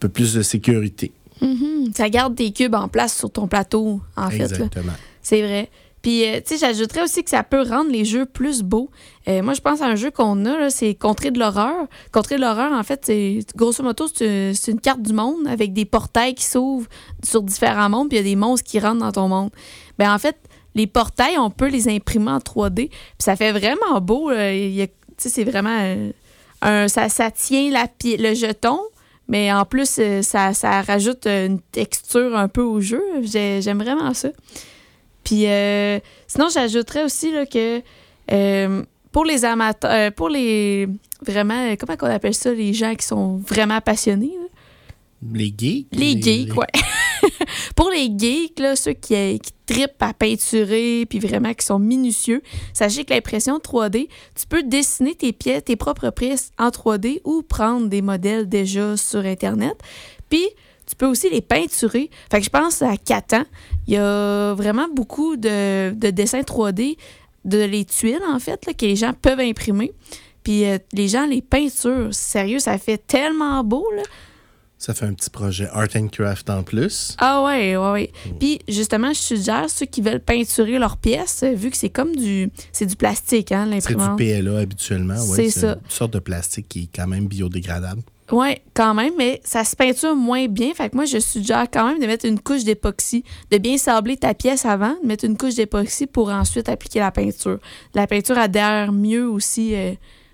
peu 0.00 0.08
plus 0.08 0.34
de 0.34 0.42
sécurité. 0.42 1.12
Mhm. 1.40 1.92
Ça 1.96 2.08
garde 2.08 2.36
tes 2.36 2.52
cubes 2.52 2.74
en 2.74 2.88
place 2.88 3.16
sur 3.16 3.30
ton 3.30 3.48
plateau, 3.48 4.00
en 4.16 4.30
fait. 4.30 4.42
Exactement. 4.42 4.92
C'est 5.22 5.42
vrai. 5.42 5.70
Puis, 6.04 6.24
euh, 6.28 6.36
tu 6.46 6.54
sais, 6.54 6.58
j'ajouterais 6.58 7.02
aussi 7.02 7.24
que 7.24 7.30
ça 7.30 7.42
peut 7.42 7.62
rendre 7.62 7.90
les 7.90 8.04
jeux 8.04 8.26
plus 8.26 8.62
beaux. 8.62 8.90
Euh, 9.26 9.42
moi, 9.42 9.54
je 9.54 9.60
pense 9.62 9.80
à 9.80 9.86
un 9.86 9.94
jeu 9.96 10.10
qu'on 10.10 10.44
a, 10.44 10.68
c'est 10.70 10.94
Contrée 10.94 11.30
de 11.32 11.38
l'horreur. 11.40 11.86
Contrée 12.12 12.36
de 12.36 12.42
l'horreur, 12.42 12.72
en 12.72 12.82
fait, 12.82 13.00
c'est 13.06 13.38
grosso 13.56 13.82
modo, 13.82 14.06
c'est 14.14 14.52
une 14.68 14.80
carte 14.80 15.00
du 15.00 15.14
monde 15.14 15.48
avec 15.48 15.72
des 15.72 15.86
portails 15.86 16.34
qui 16.34 16.44
s'ouvrent 16.44 16.88
sur 17.24 17.42
différents 17.42 17.88
mondes, 17.88 18.10
puis 18.10 18.18
il 18.18 18.20
y 18.20 18.24
a 18.26 18.28
des 18.30 18.36
monstres 18.36 18.68
qui 18.70 18.78
rentrent 18.78 19.00
dans 19.00 19.12
ton 19.12 19.28
monde. 19.28 19.50
Ben 19.98 20.14
en 20.14 20.18
fait, 20.18 20.36
les 20.74 20.86
portails, 20.86 21.38
on 21.38 21.48
peut 21.50 21.68
les 21.68 21.88
imprimer 21.88 22.32
en 22.32 22.38
3D, 22.38 22.88
puis 22.90 22.98
ça 23.18 23.34
fait 23.34 23.52
vraiment 23.52 23.98
beau. 24.02 24.28
a- 24.28 24.52
Tu 24.52 24.88
sais, 25.16 25.28
c'est 25.30 25.44
vraiment 25.44 25.78
euh, 25.80 26.10
un, 26.60 26.86
ça, 26.88 27.08
ça 27.08 27.30
tient 27.30 27.70
la, 27.70 27.86
le 28.04 28.34
jeton, 28.34 28.78
mais 29.26 29.50
en 29.52 29.64
plus, 29.64 29.96
euh, 30.00 30.20
ça, 30.20 30.52
rajoute 30.82 31.26
euh, 31.26 31.46
une 31.46 31.60
texture 31.60 32.36
un 32.36 32.48
peu 32.48 32.60
au 32.62 32.82
jeu. 32.82 33.02
J'ai- 33.22 33.62
J'aime 33.62 33.82
vraiment 33.82 34.12
ça. 34.12 34.28
Puis 35.24 35.46
euh, 35.46 35.98
sinon, 36.26 36.48
j'ajouterais 36.48 37.04
aussi 37.04 37.32
là, 37.32 37.46
que 37.46 37.82
euh, 38.30 38.82
pour 39.10 39.24
les 39.24 39.44
amateurs, 39.44 39.90
euh, 39.90 40.10
pour 40.10 40.28
les 40.28 40.88
vraiment, 41.22 41.74
comment 41.76 41.96
on 42.02 42.06
appelle 42.06 42.34
ça, 42.34 42.52
les 42.52 42.74
gens 42.74 42.94
qui 42.94 43.06
sont 43.06 43.38
vraiment 43.38 43.80
passionnés, 43.80 44.34
là? 44.38 44.48
Les 45.32 45.54
geeks. 45.56 45.88
Les 45.92 46.20
geeks, 46.20 46.54
ouais. 46.54 46.66
Pour 47.76 47.88
les 47.90 48.10
geeks, 48.14 48.58
là, 48.58 48.76
ceux 48.76 48.92
qui, 48.92 49.38
qui 49.38 49.52
tripent 49.66 50.02
à 50.02 50.12
peinturer, 50.12 51.06
puis 51.08 51.18
vraiment 51.18 51.54
qui 51.54 51.64
sont 51.64 51.78
minutieux, 51.78 52.42
sachez 52.74 53.04
que 53.04 53.14
l'impression 53.14 53.56
3D, 53.56 54.08
tu 54.34 54.46
peux 54.46 54.62
dessiner 54.62 55.14
tes 55.14 55.32
pièces, 55.32 55.64
tes 55.64 55.76
propres 55.76 56.10
pièces 56.10 56.50
en 56.58 56.68
3D 56.68 57.20
ou 57.24 57.42
prendre 57.42 57.88
des 57.88 58.02
modèles 58.02 58.48
déjà 58.48 58.98
sur 58.98 59.24
Internet. 59.24 59.76
Puis, 60.28 60.46
tu 60.86 60.96
peux 60.96 61.06
aussi 61.06 61.30
les 61.30 61.40
peinturer. 61.40 62.10
Fait 62.30 62.38
que 62.38 62.44
je 62.44 62.50
pense 62.50 62.82
à 62.82 62.96
Catan, 62.96 63.44
il 63.86 63.94
y 63.94 63.96
a 63.96 64.54
vraiment 64.54 64.86
beaucoup 64.94 65.36
de, 65.36 65.90
de 65.94 66.10
dessins 66.10 66.40
3D, 66.42 66.96
de 67.44 67.64
les 67.64 67.84
tuiles, 67.84 68.20
en 68.28 68.38
fait, 68.38 68.64
là, 68.66 68.72
que 68.74 68.84
les 68.86 68.96
gens 68.96 69.12
peuvent 69.12 69.40
imprimer. 69.40 69.92
Puis 70.42 70.64
euh, 70.66 70.78
les 70.92 71.08
gens 71.08 71.26
les 71.26 71.40
peinturent. 71.42 72.12
Sérieux, 72.12 72.58
ça 72.58 72.76
fait 72.78 72.98
tellement 73.06 73.62
beau, 73.64 73.86
là. 73.96 74.02
Ça 74.76 74.92
fait 74.92 75.06
un 75.06 75.14
petit 75.14 75.30
projet 75.30 75.66
Art 75.72 75.88
and 75.96 76.08
Craft 76.08 76.50
en 76.50 76.62
plus. 76.62 77.16
Ah 77.18 77.42
ouais, 77.44 77.74
ouais, 77.74 77.90
ouais. 77.92 78.12
Puis 78.38 78.58
justement, 78.68 79.14
je 79.14 79.18
suggère 79.18 79.70
ceux 79.70 79.86
qui 79.86 80.02
veulent 80.02 80.20
peinturer 80.20 80.78
leurs 80.78 80.98
pièces, 80.98 81.42
euh, 81.42 81.54
vu 81.54 81.70
que 81.70 81.76
c'est 81.78 81.88
comme 81.88 82.14
du 82.14 82.50
c'est 82.72 82.84
du 82.84 82.94
plastique, 82.96 83.52
hein, 83.52 83.66
C'est 83.80 83.88
du 83.88 83.94
l'imprimante. 83.94 84.18
PLA 84.18 84.58
habituellement. 84.58 85.14
ouais, 85.14 85.36
C'est 85.48 85.48
ça. 85.60 85.78
une 85.82 85.90
sorte 85.90 86.12
de 86.12 86.18
plastique 86.18 86.68
qui 86.68 86.80
est 86.82 86.88
quand 86.94 87.06
même 87.06 87.26
biodégradable. 87.28 88.02
Ouais, 88.32 88.62
quand 88.72 88.94
même, 88.94 89.12
mais 89.18 89.40
ça 89.44 89.64
se 89.64 89.76
peinture 89.76 90.16
moins 90.16 90.46
bien. 90.46 90.72
Fait 90.74 90.88
que 90.88 90.96
moi, 90.96 91.04
je 91.04 91.18
suggère 91.18 91.66
quand 91.70 91.86
même 91.86 92.00
de 92.00 92.06
mettre 92.06 92.24
une 92.24 92.40
couche 92.40 92.64
d'époxy, 92.64 93.22
de 93.50 93.58
bien 93.58 93.76
sabler 93.76 94.16
ta 94.16 94.32
pièce 94.32 94.64
avant, 94.64 94.96
de 95.02 95.06
mettre 95.06 95.24
une 95.24 95.36
couche 95.36 95.56
d'époxy 95.56 96.06
pour 96.06 96.30
ensuite 96.30 96.68
appliquer 96.68 97.00
la 97.00 97.10
peinture. 97.10 97.58
La 97.94 98.06
peinture 98.06 98.38
adhère 98.38 98.92
mieux 98.92 99.28
aussi 99.28 99.74
euh, 99.74 99.92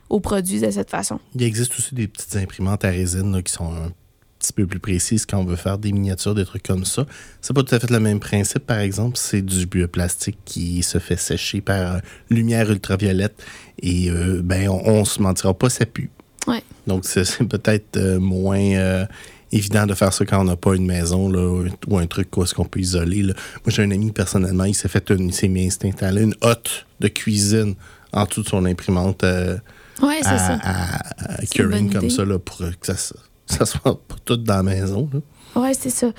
au 0.09 0.21
produit 0.21 0.61
de 0.61 0.71
cette 0.71 0.91
façon. 0.91 1.19
Il 1.35 1.43
existe 1.43 1.77
aussi 1.79 1.95
des 1.95 2.07
petites 2.07 2.37
imprimantes 2.37 2.85
à 2.85 2.91
résine 2.91 3.43
qui 3.43 3.53
sont 3.53 3.73
un 3.73 3.91
petit 4.39 4.53
peu 4.53 4.67
plus 4.67 4.79
précises 4.79 5.27
quand 5.27 5.39
on 5.39 5.45
veut 5.45 5.57
faire 5.57 5.77
des 5.77 5.91
miniatures, 5.93 6.35
des 6.37 6.45
trucs 6.45 6.63
comme 6.63 6.85
ça. 6.85 7.07
C'est 7.41 7.53
pas 7.55 7.65
tout 7.65 7.75
à 7.75 7.81
fait 7.81 7.91
le 7.91 8.01
même 8.01 8.21
principe, 8.21 8.67
par 8.67 8.79
exemple. 8.79 9.17
C'est 9.17 9.43
du 9.43 9.67
bioplastique 9.67 10.39
qui 10.45 10.85
se 10.85 10.99
fait 10.99 11.19
sécher 11.19 11.61
par 11.61 11.97
euh, 11.97 11.99
lumière 12.31 12.71
ultraviolette 12.71 13.43
et 13.83 14.11
euh, 14.11 14.41
ben 14.45 14.69
on, 14.69 14.81
on 14.87 15.05
se 15.05 15.21
mentira 15.21 15.55
pas, 15.55 15.69
ça 15.69 15.87
pue. 15.87 16.11
Ouais. 16.47 16.63
Donc 16.87 17.05
c'est 17.05 17.25
peut-être 17.47 17.97
euh, 17.97 18.19
moins 18.19 18.59
euh, 18.59 19.05
évident 19.53 19.87
de 19.87 19.95
faire 19.95 20.13
ça 20.13 20.25
quand 20.25 20.41
on 20.41 20.45
n'a 20.45 20.57
pas 20.57 20.75
une 20.75 20.87
maison 20.87 21.29
là, 21.31 21.65
ou 21.89 21.99
un 21.99 22.07
truc 22.07 22.35
où 22.37 22.43
est-ce 22.43 22.55
qu'on 22.55 22.65
peut 22.65 22.81
isoler. 22.81 23.23
là. 23.23 23.35
Moi 23.35 23.67
j'ai 23.69 23.83
un 23.83 23.91
ami 23.91 24.11
personnellement, 24.13 24.65
il 24.65 24.75
s'est 24.75 24.89
fait 24.89 25.11
une, 25.11 25.31
s'est 25.33 25.49
mis 25.49 25.65
à 25.65 25.67
installer 25.87 26.23
une 26.23 26.35
hotte 26.41 26.87
de 27.01 27.09
cuisine 27.09 27.75
en 28.13 28.25
dessous 28.25 28.43
de 28.43 28.49
son 28.49 28.65
imprimante. 28.65 29.23
euh, 29.25 29.57
Ouais, 30.03 30.19
c'est 30.23 30.29
à, 30.29 30.39
ça. 30.39 30.59
à- 30.63 31.35
à 31.43 31.47
curing 31.47 31.93
comme 31.93 32.07
idée. 32.07 32.15
ça 32.15 32.25
là, 32.25 32.39
pour 32.39 32.57
que 32.59 32.65
ça, 32.83 32.95
ça 33.47 33.67
soit 33.67 33.81
pas 33.83 34.17
tout 34.25 34.37
dans 34.39 34.57
la 34.57 34.63
maison. 34.63 35.09
Ouais, 35.55 35.75
c'est 35.75 35.91
ça. 35.91 36.11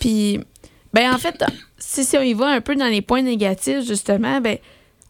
Puis, 0.00 0.40
ben 0.92 1.12
en 1.14 1.18
fait, 1.18 1.44
si, 1.78 2.04
si 2.04 2.16
on 2.16 2.22
y 2.22 2.34
va 2.34 2.46
un 2.48 2.60
peu 2.60 2.74
dans 2.74 2.86
les 2.88 3.00
points 3.02 3.22
négatifs, 3.22 3.86
justement, 3.86 4.40
ben 4.40 4.58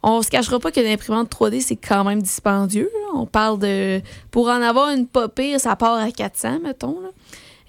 on 0.08 0.22
se 0.22 0.28
cachera 0.28 0.58
pas 0.58 0.70
que 0.70 0.80
l'imprimante 0.80 1.30
3D, 1.30 1.60
c'est 1.60 1.76
quand 1.76 2.04
même 2.04 2.22
dispendieux. 2.22 2.90
là. 2.92 3.20
On 3.20 3.26
parle 3.26 3.58
de... 3.58 4.00
Pour 4.30 4.48
en 4.48 4.62
avoir 4.62 4.90
une 4.90 5.06
pas 5.06 5.28
pire, 5.28 5.60
ça 5.60 5.76
part 5.76 5.94
à 5.94 6.10
400, 6.10 6.60
mettons, 6.62 7.00
là, 7.00 7.08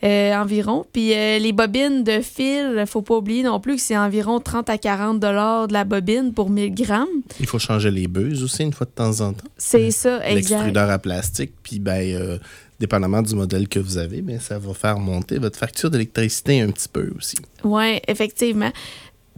euh, 0.03 0.33
environ. 0.35 0.85
Puis 0.93 1.13
euh, 1.13 1.39
les 1.39 1.51
bobines 1.51 2.03
de 2.03 2.21
fil, 2.21 2.83
faut 2.87 3.01
pas 3.01 3.15
oublier 3.15 3.43
non 3.43 3.59
plus 3.59 3.75
que 3.75 3.81
c'est 3.81 3.97
environ 3.97 4.39
30 4.39 4.69
à 4.69 4.77
40 4.77 5.19
dollars 5.19 5.67
de 5.67 5.73
la 5.73 5.83
bobine 5.83 6.33
pour 6.33 6.49
1000 6.49 6.73
grammes. 6.73 7.07
Il 7.39 7.47
faut 7.47 7.59
changer 7.59 7.91
les 7.91 8.07
buses 8.07 8.43
aussi 8.43 8.63
une 8.63 8.73
fois 8.73 8.85
de 8.85 8.91
temps 8.91 9.19
en 9.21 9.33
temps. 9.33 9.47
C'est 9.57 9.91
ça, 9.91 10.25
exact. 10.25 10.51
L'extrudeur 10.51 10.89
à 10.89 10.99
plastique, 10.99 11.51
puis 11.61 11.79
ben, 11.79 11.99
euh, 11.99 12.37
dépendamment 12.79 13.21
du 13.21 13.35
modèle 13.35 13.67
que 13.67 13.79
vous 13.79 13.97
avez, 13.97 14.21
ben, 14.21 14.39
ça 14.39 14.57
va 14.57 14.73
faire 14.73 14.99
monter 14.99 15.37
votre 15.37 15.57
facture 15.59 15.89
d'électricité 15.89 16.61
un 16.61 16.69
petit 16.71 16.87
peu 16.87 17.11
aussi. 17.17 17.37
Oui, 17.65 17.99
effectivement. 18.07 18.71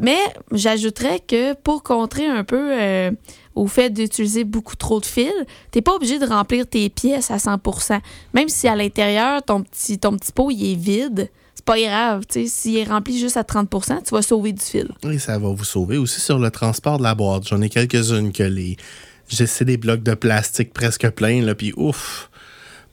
Mais 0.01 0.17
j'ajouterais 0.51 1.20
que 1.20 1.53
pour 1.53 1.84
contrer 1.84 2.25
un 2.25 2.43
peu 2.43 2.72
euh, 2.72 3.12
au 3.55 3.67
fait 3.67 3.89
d'utiliser 3.91 4.43
beaucoup 4.43 4.75
trop 4.75 5.00
de 5.00 5.05
fils, 5.05 5.31
t'es 5.70 5.81
pas 5.81 5.93
obligé 5.93 6.20
de 6.20 6.25
remplir 6.25 6.65
tes 6.67 6.89
pièces 6.89 7.31
à 7.31 7.38
100% 7.38 8.00
Même 8.34 8.50
si 8.50 8.67
à 8.67 8.75
l'intérieur, 8.75 9.43
ton 9.43 9.62
petit, 9.62 10.00
ton 10.00 10.17
petit 10.17 10.31
pot 10.31 10.50
il 10.51 10.74
est 10.74 10.75
vide, 10.75 11.29
c'est 11.53 11.65
pas 11.65 11.79
grave. 11.79 12.24
S'il 12.29 12.77
est 12.77 12.84
rempli 12.84 13.20
juste 13.20 13.38
à 13.38 13.43
30% 13.43 14.03
tu 14.03 14.15
vas 14.15 14.22
sauver 14.22 14.53
du 14.53 14.62
fil. 14.62 14.89
Et 15.10 15.20
ça 15.20 15.38
va 15.38 15.50
vous 15.50 15.63
sauver 15.63 15.98
aussi 15.98 16.20
sur 16.20 16.39
le 16.39 16.50
transport 16.50 16.98
de 16.98 17.03
la 17.03 17.13
boîte. 17.13 17.48
J'en 17.48 17.62
ai 17.62 17.70
quelques-unes 17.70 18.31
que 18.31 18.43
les. 18.43 18.77
J'essaie 19.29 19.63
des 19.63 19.77
blocs 19.77 20.03
de 20.03 20.13
plastique 20.13 20.74
presque 20.74 21.10
pleins, 21.12 21.41
là, 21.41 21.55
puis 21.55 21.72
ouf! 21.77 22.29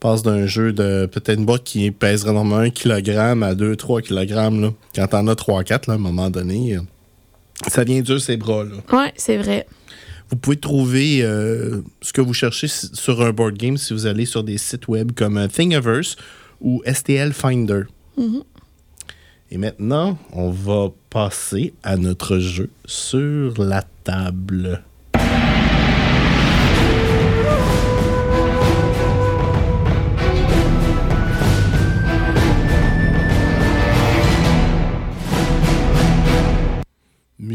passe 0.00 0.22
d'un 0.22 0.46
jeu 0.46 0.72
de 0.72 1.06
peut-être 1.06 1.38
une 1.38 1.46
boîte 1.46 1.64
qui 1.64 1.90
pèserait 1.90 2.32
normalement 2.32 2.62
1 2.62 2.70
kg 2.70 3.18
à 3.42 3.54
2-3 3.54 4.02
kg. 4.02 4.60
Là. 4.60 4.70
Quand 4.94 5.06
t'en 5.08 5.26
as 5.26 5.34
3-4, 5.34 5.88
là, 5.88 5.94
à 5.94 5.96
un 5.96 5.98
moment 5.98 6.30
donné, 6.30 6.76
euh, 6.76 6.80
ça 7.66 7.84
vient 7.84 8.00
dur 8.00 8.20
ces 8.20 8.36
bras. 8.36 8.64
Là. 8.64 8.76
Oui, 8.92 9.06
c'est 9.16 9.36
vrai. 9.36 9.66
Vous 10.30 10.36
pouvez 10.36 10.56
trouver 10.56 11.22
euh, 11.22 11.80
ce 12.02 12.12
que 12.12 12.20
vous 12.20 12.34
cherchez 12.34 12.68
sur 12.68 13.22
un 13.22 13.32
board 13.32 13.56
game 13.56 13.76
si 13.76 13.94
vous 13.94 14.06
allez 14.06 14.26
sur 14.26 14.44
des 14.44 14.58
sites 14.58 14.86
web 14.88 15.12
comme 15.12 15.38
euh, 15.38 15.48
Thingiverse 15.48 16.16
ou 16.60 16.82
STL 16.86 17.32
Finder. 17.32 17.82
Mhm. 18.16 18.42
Et 19.50 19.56
maintenant, 19.56 20.18
on 20.32 20.50
va 20.50 20.92
passer 21.08 21.72
à 21.82 21.96
notre 21.96 22.38
jeu 22.38 22.68
sur 22.84 23.54
la 23.62 23.82
table. 24.04 24.82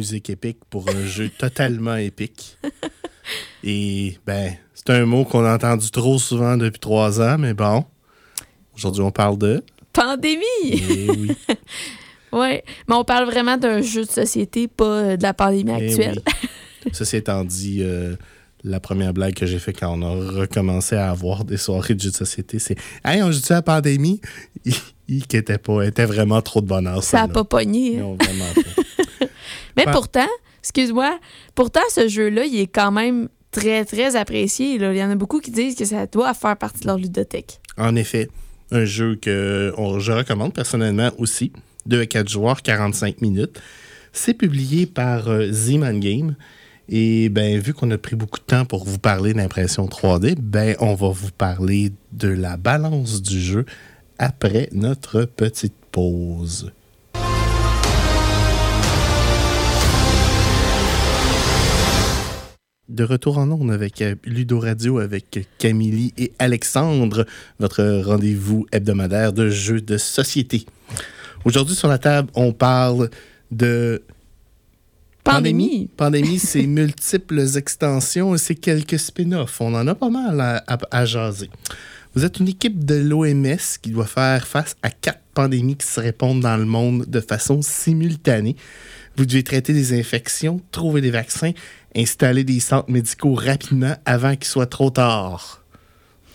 Musique 0.04 0.30
épique 0.30 0.58
pour 0.70 0.90
un 0.90 1.06
jeu 1.06 1.30
totalement 1.40 1.96
épique. 1.96 2.58
Et 3.64 4.18
ben, 4.28 4.52
c'est 4.74 4.90
un 4.90 5.06
mot 5.06 5.24
qu'on 5.24 5.46
a 5.46 5.56
entendu 5.56 5.90
trop 5.92 6.20
souvent 6.20 6.58
depuis 6.58 6.82
trois 6.82 7.22
ans, 7.22 7.38
mais 7.40 7.54
bon. 7.54 7.86
Aujourd'hui, 8.76 9.02
on 9.02 9.12
parle 9.12 9.38
de. 9.38 9.64
Pandémie! 9.94 10.44
Eh 10.74 11.10
oui. 11.12 11.32
Mais 12.34 12.64
on 12.90 13.06
parle 13.06 13.26
vraiment 13.30 13.56
d'un 13.58 13.82
jeu 13.82 14.04
de 14.04 14.10
société, 14.10 14.68
pas 14.68 14.84
euh, 14.86 15.18
de 15.18 15.24
la 15.24 15.34
pandémie 15.34 15.72
Eh 15.80 15.86
actuelle. 15.86 16.22
oui. 16.28 16.50
Ceci 16.92 17.16
étant 17.18 17.46
dit, 17.46 17.78
euh, 17.82 18.16
la 18.66 18.80
première 18.82 19.14
blague 19.14 19.36
que 19.36 19.46
j'ai 19.46 19.60
fait 19.60 19.72
quand 19.72 19.98
on 19.98 20.02
a 20.02 20.40
recommencé 20.42 20.96
à 20.98 21.12
avoir 21.12 21.46
des 21.46 21.56
soirées 21.58 21.94
de 21.94 22.02
jeux 22.02 22.10
de 22.12 22.16
société, 22.16 22.60
c'est 22.60 22.76
Hey, 23.06 23.22
on 23.24 23.32
joue-tu 23.32 23.54
à 23.54 23.58
la 23.58 23.62
pandémie? 23.62 24.20
Il, 24.66 24.74
il 25.08 25.28
qui 25.28 25.38
était 25.38 25.60
pas, 25.60 25.84
était 25.84 26.06
vraiment 26.06 26.42
trop 26.42 26.60
de 26.62 26.66
bonheur. 26.68 27.04
Ça 27.04 27.18
a 27.20 27.22
celle-là. 27.22 27.34
pas 27.36 27.44
pogné. 27.44 28.00
hein. 28.00 28.02
Non, 28.02 28.16
vraiment 28.16 28.46
pas. 28.56 28.82
Mais 29.78 29.86
pourtant, 29.92 30.28
excuse-moi, 30.62 31.20
pourtant 31.56 31.82
ce 31.90 32.08
jeu-là, 32.08 32.46
il 32.46 32.60
est 32.60 32.68
quand 32.68 32.92
même 32.92 33.30
très, 33.52 33.86
très 33.86 34.16
apprécié. 34.16 34.78
là. 34.78 34.92
Il 34.94 34.98
y 34.98 35.04
en 35.04 35.12
a 35.12 35.16
beaucoup 35.16 35.40
qui 35.40 35.52
disent 35.52 35.76
que 35.76 35.86
ça 35.86 36.06
doit 36.08 36.34
faire 36.34 36.58
partie 36.58 36.82
de 36.82 36.88
leur 36.88 36.98
ludothèque. 36.98 37.60
En 37.78 37.96
effet, 37.96 38.30
un 38.72 38.86
jeu 38.86 39.16
que 39.16 39.74
on- 39.78 40.00
je 40.00 40.12
recommande 40.12 40.54
personnellement 40.54 41.12
aussi. 41.18 41.52
2 41.86 42.02
à 42.02 42.06
4 42.06 42.30
joueurs, 42.30 42.62
45 42.62 43.22
minutes. 43.22 43.60
C'est 44.12 44.34
publié 44.34 44.86
par 44.86 45.28
euh, 45.28 45.52
Z-Man 45.52 46.00
Game. 46.00 46.36
Et 46.90 47.30
ben, 47.30 47.60
vu 47.60 47.74
qu'on 47.74 47.90
a 47.92 47.98
pris 47.98 48.16
beaucoup 48.16 48.40
de 48.40 48.44
temps 48.46 48.66
pour 48.66 48.84
vous 48.86 49.00
parler 49.00 49.34
d'impression 49.34 49.86
3D, 49.88 50.36
ben, 50.40 50.76
on 50.80 50.96
va 50.96 51.10
vous 51.10 51.32
parler 51.32 51.92
de 52.12 52.28
la 52.28 52.58
balance 52.58 53.22
du 53.22 53.40
jeu 53.42 53.66
après 54.20 54.70
notre 54.72 55.24
petite 55.26 55.74
pause. 55.92 56.72
De 62.94 63.04
retour 63.04 63.40
en 63.40 63.50
ondes 63.50 63.72
avec 63.72 64.04
euh, 64.04 64.14
Ludo 64.24 64.60
Radio 64.60 65.00
avec 65.00 65.48
Camille 65.58 66.14
et 66.16 66.32
Alexandre, 66.38 67.26
votre 67.60 67.84
rendez-vous 68.06 68.68
hebdomadaire 68.72 69.34
de 69.34 69.50
jeux 69.50 69.82
de 69.82 69.98
société. 69.98 70.66
Aujourd'hui 71.44 71.74
sur 71.76 71.88
la 71.88 71.98
table, 71.98 72.30
on 72.36 72.54
parle 72.54 73.10
de 73.52 74.04
Pandémie. 75.24 75.90
Pandémie, 75.98 76.38
c'est 76.38 76.68
multiples 76.68 77.58
extensions 77.58 78.36
et 78.36 78.38
c'est 78.38 78.54
quelques 78.56 79.00
spin-offs. 79.00 79.60
On 79.60 79.74
en 79.74 79.88
a 79.88 79.96
pas 79.96 80.10
mal 80.10 80.40
à, 80.40 80.58
à- 80.68 80.78
à 80.92 81.06
jaser. 81.06 81.50
Vous 82.14 82.24
êtes 82.24 82.40
une 82.40 82.48
équipe 82.48 82.86
de 82.86 82.94
l'OMS 82.94 83.58
qui 83.82 83.90
doit 83.90 84.06
faire 84.06 84.46
face 84.46 84.76
à 84.84 84.92
quatre 84.92 85.22
pandémies 85.34 85.78
qui 85.78 85.88
se 85.88 86.00
répondent 86.00 86.42
dans 86.42 86.58
le 86.58 86.66
monde 86.66 87.06
de 87.08 87.20
façon 87.22 87.64
simultanée. 87.64 88.56
Vous 89.18 89.26
devez 89.26 89.44
traiter 89.44 89.74
des 89.74 89.98
infections, 90.00 90.60
trouver 90.72 91.02
des 91.02 91.12
vaccins, 91.12 91.52
installer 91.96 92.44
des 92.44 92.60
centres 92.60 92.90
médicaux 92.90 93.34
rapidement 93.36 93.96
avant 94.06 94.36
qu'il 94.36 94.46
soit 94.46 94.66
trop 94.66 94.90
tard. 94.90 95.64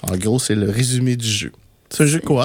En 0.02 0.16
gros, 0.16 0.38
c'est 0.38 0.54
le 0.54 0.70
résumé 0.70 1.16
du 1.16 1.26
jeu. 1.26 1.52
C'est 1.90 2.04
un 2.04 2.06
jeu 2.06 2.20
coop, 2.20 2.40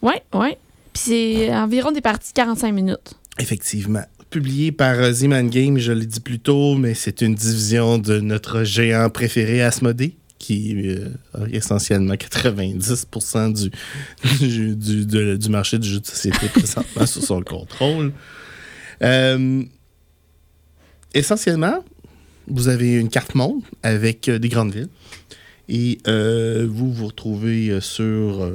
Ouais, 0.00 0.22
ouais. 0.32 0.56
Puis 0.92 1.02
c'est 1.06 1.54
environ 1.54 1.92
des 1.92 2.00
parties 2.00 2.30
de 2.30 2.34
45 2.34 2.72
minutes. 2.72 3.14
Effectivement. 3.38 4.04
Publié 4.30 4.72
par 4.72 4.94
euh, 4.98 5.12
Z-Man 5.12 5.48
Game, 5.50 5.78
je 5.78 5.92
l'ai 5.92 6.06
dit 6.06 6.20
plus 6.20 6.38
tôt, 6.38 6.76
mais 6.76 6.94
c'est 6.94 7.20
une 7.20 7.34
division 7.34 7.98
de 7.98 8.20
notre 8.20 8.64
géant 8.64 9.10
préféré 9.10 9.60
Asmodée, 9.62 10.16
qui 10.38 10.74
euh, 10.88 11.08
a 11.34 11.46
essentiellement 11.52 12.14
90% 12.14 13.52
du, 13.52 13.70
du, 14.48 14.76
du- 14.76 15.06
de- 15.06 15.36
du 15.36 15.48
marché 15.48 15.78
du 15.78 15.88
jeu 15.88 16.00
de 16.00 16.06
société 16.06 16.48
présentement 16.48 17.06
sous 17.06 17.20
son 17.20 17.42
contrôle. 17.42 18.12
Euh, 19.02 19.62
essentiellement, 21.14 21.82
vous 22.48 22.68
avez 22.68 22.94
une 22.94 23.08
carte 23.08 23.34
monde 23.34 23.62
avec 23.82 24.28
euh, 24.28 24.38
des 24.38 24.48
grandes 24.48 24.74
villes 24.74 24.88
et 25.68 25.98
euh, 26.06 26.66
vous 26.70 26.92
vous 26.92 27.06
retrouvez 27.06 27.70
euh, 27.70 27.80
sur, 27.80 28.50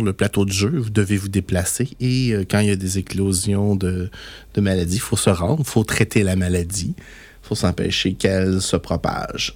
le 0.00 0.12
plateau 0.12 0.44
de 0.44 0.52
jeu. 0.52 0.68
Vous 0.78 0.90
devez 0.90 1.16
vous 1.16 1.28
déplacer 1.28 1.88
et 1.98 2.32
quand 2.48 2.60
il 2.60 2.68
y 2.68 2.70
a 2.70 2.76
des 2.76 2.98
éclosions 2.98 3.74
de, 3.74 4.10
de 4.54 4.60
maladies, 4.60 4.96
il 4.96 5.00
faut 5.00 5.16
se 5.16 5.30
rendre, 5.30 5.60
il 5.60 5.68
faut 5.68 5.82
traiter 5.82 6.22
la 6.22 6.36
maladie, 6.36 6.94
il 6.96 7.48
faut 7.48 7.56
s'empêcher 7.56 8.12
qu'elle 8.12 8.62
se 8.62 8.76
propage. 8.76 9.54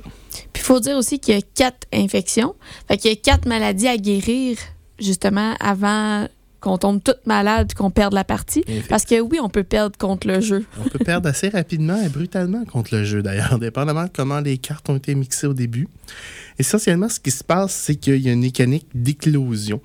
Puis 0.53 0.63
il 0.63 0.67
faut 0.67 0.81
dire 0.81 0.97
aussi 0.97 1.21
qu'il 1.21 1.35
y 1.35 1.39
a 1.39 1.43
quatre 1.55 1.87
infections. 1.93 2.57
Fait 2.89 2.97
qu'il 2.97 3.11
y 3.11 3.15
a 3.15 3.17
quatre 3.17 3.47
maladies 3.47 3.87
à 3.87 3.97
guérir, 3.97 4.59
justement, 4.99 5.55
avant 5.61 6.27
qu'on 6.67 6.79
tombe 6.79 7.03
toute 7.03 7.25
malade 7.27 7.73
qu'on 7.75 7.91
perde 7.91 8.13
la 8.13 8.25
partie. 8.25 8.65
Parce 8.89 9.05
que 9.05 9.21
oui, 9.21 9.39
on 9.43 9.49
peut 9.49 9.63
perdre 9.65 9.97
contre 9.97 10.27
le 10.27 10.41
jeu. 10.41 10.65
On 10.85 10.89
peut 10.89 10.99
perdre 10.99 11.29
assez 11.29 11.49
rapidement 11.49 12.01
et 12.03 12.09
brutalement 12.09 12.65
contre 12.65 12.95
le 12.97 13.05
jeu, 13.05 13.23
d'ailleurs, 13.23 13.59
dépendamment 13.61 14.05
de 14.05 14.11
comment 14.15 14.41
les 14.41 14.59
cartes 14.59 14.89
ont 14.91 14.97
été 14.97 15.15
mixées 15.15 15.47
au 15.47 15.55
début. 15.55 15.87
Essentiellement, 16.59 17.09
ce 17.09 17.21
qui 17.21 17.31
se 17.31 17.45
passe, 17.45 17.73
c'est 17.75 17.95
qu'il 17.97 18.17
y 18.21 18.29
a 18.29 18.33
une 18.33 18.41
mécanique 18.41 18.87
d'éclosion. 18.95 19.81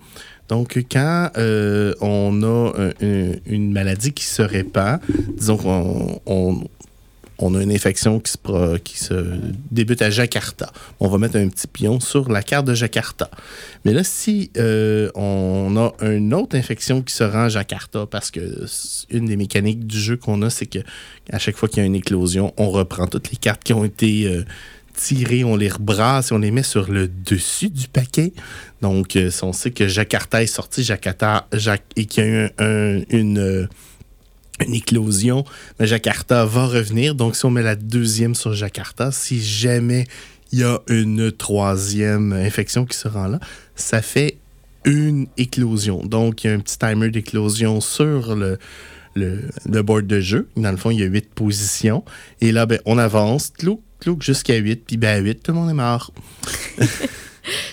Donc, 0.50 0.83
quand 0.91 1.29
euh, 1.38 1.93
on 2.01 2.41
a 2.43 2.73
un- 2.77 2.89
un- 3.05 3.33
une 3.45 3.71
maladie 3.71 4.11
qui 4.11 4.25
se 4.25 4.41
répand, 4.41 5.00
disons 5.38 5.57
qu'on 5.57 6.63
on, 7.41 7.55
a 7.55 7.62
une 7.62 7.71
infection 7.71 8.19
qui 8.19 8.98
se, 8.98 9.13
débute 9.71 10.01
à 10.01 10.10
Jakarta. 10.10 10.71
On 11.00 11.07
va 11.07 11.17
mettre 11.17 11.38
un 11.38 11.48
petit 11.50 11.67
pion 11.67 12.00
sur 12.00 12.29
la 12.29 12.43
carte 12.43 12.65
de 12.67 12.74
Jakarta. 12.74 13.29
Mais 13.86 13.93
là, 13.93 14.03
si 14.03 14.51
euh, 14.57 15.10
on 15.15 15.75
a 15.77 15.93
une 16.05 16.33
autre 16.33 16.55
infection 16.55 17.01
qui 17.01 17.13
se 17.13 17.24
rend 17.24 17.43
à 17.43 17.50
Jakarta, 17.50 18.05
parce 18.05 18.31
que 18.31 18.65
une 19.10 19.25
des 19.25 19.38
mécaniques 19.38 19.86
du 19.86 20.00
jeu 20.00 20.17
qu'on 20.17 20.41
a, 20.43 20.50
c'est 20.50 20.65
que 20.67 20.79
à 21.31 21.39
chaque 21.39 21.57
fois 21.57 21.67
qu'il 21.67 21.79
y 21.79 21.81
a 21.83 21.86
une 21.86 21.95
éclosion, 21.95 22.53
on 22.57 22.69
reprend 22.69 23.07
toutes 23.07 23.31
les 23.31 23.38
cartes 23.38 23.63
qui 23.63 23.74
ont 23.74 23.83
été 23.86 24.27
euh, 24.27 24.43
tirées, 24.93 25.43
on 25.43 25.55
les 25.55 25.69
rebrasse 25.69 26.31
et 26.31 26.33
on 26.33 26.39
les 26.39 26.51
met 26.51 26.63
sur 26.63 26.91
le 26.91 27.07
dessus 27.07 27.69
du 27.69 27.88
paquet. 27.88 28.33
Donc, 28.81 29.15
euh, 29.15 29.29
si 29.31 29.43
on 29.43 29.53
sait 29.53 29.71
que 29.71 29.88
Jakarta 29.88 30.43
est 30.43 30.48
sorti, 30.48 30.83
Jakarta, 30.83 31.48
et 31.95 32.05
qu'il 32.05 32.24
y 32.24 32.27
a 32.27 32.29
eu 32.29 32.45
un- 32.57 32.65
un- 32.65 33.01
une, 33.10 33.67
une 34.65 34.74
éclosion, 34.74 35.44
Jakarta 35.80 36.46
va 36.46 36.65
revenir. 36.65 37.15
Donc, 37.15 37.36
si 37.36 37.46
on 37.46 37.50
met 37.50 37.63
la 37.63 37.75
deuxième 37.75 38.36
sur 38.36 38.53
Jakarta, 38.53 39.12
si 39.12 39.41
jamais 39.41 40.06
il 40.51 40.60
y 40.60 40.63
a 40.63 40.80
une 40.88 41.32
troisième 41.32 42.34
infection 42.34 42.86
qui 42.86 42.98
se 42.98 43.08
rend 43.08 43.27
là, 43.27 43.39
ça 43.75 44.01
fait 44.01 44.38
une 44.86 45.27
éclosion. 45.38 46.03
Donc, 46.03 46.44
il 46.44 46.48
y 46.48 46.50
a 46.50 46.53
un 46.53 46.60
petit 46.60 46.77
timer 46.77 47.10
d'éclosion 47.10 47.82
sur 47.82 48.36
le, 48.36 48.58
le, 49.15 49.50
le 49.65 49.82
board 49.82 50.08
de 50.08 50.20
jeu. 50.20 50.50
Dans 50.58 50.72
le 50.72 50.77
fond, 50.77 50.91
il 50.91 51.00
y 51.00 51.03
a 51.03 51.06
huit 51.06 51.30
positions. 51.34 52.03
Et 52.41 52.51
là, 52.51 52.65
ben, 52.65 52.80
on 52.86 52.98
avance, 52.98 53.51
clouc, 53.51 53.82
clouc, 54.00 54.22
jusqu'à 54.22 54.56
8. 54.56 54.84
Puis, 54.86 54.98
ben, 54.98 55.18
à 55.18 55.20
8, 55.20 55.44
tout 55.44 55.51
le 55.51 55.58
monde 55.58 55.70
est 55.70 55.74
mort. 55.74 56.12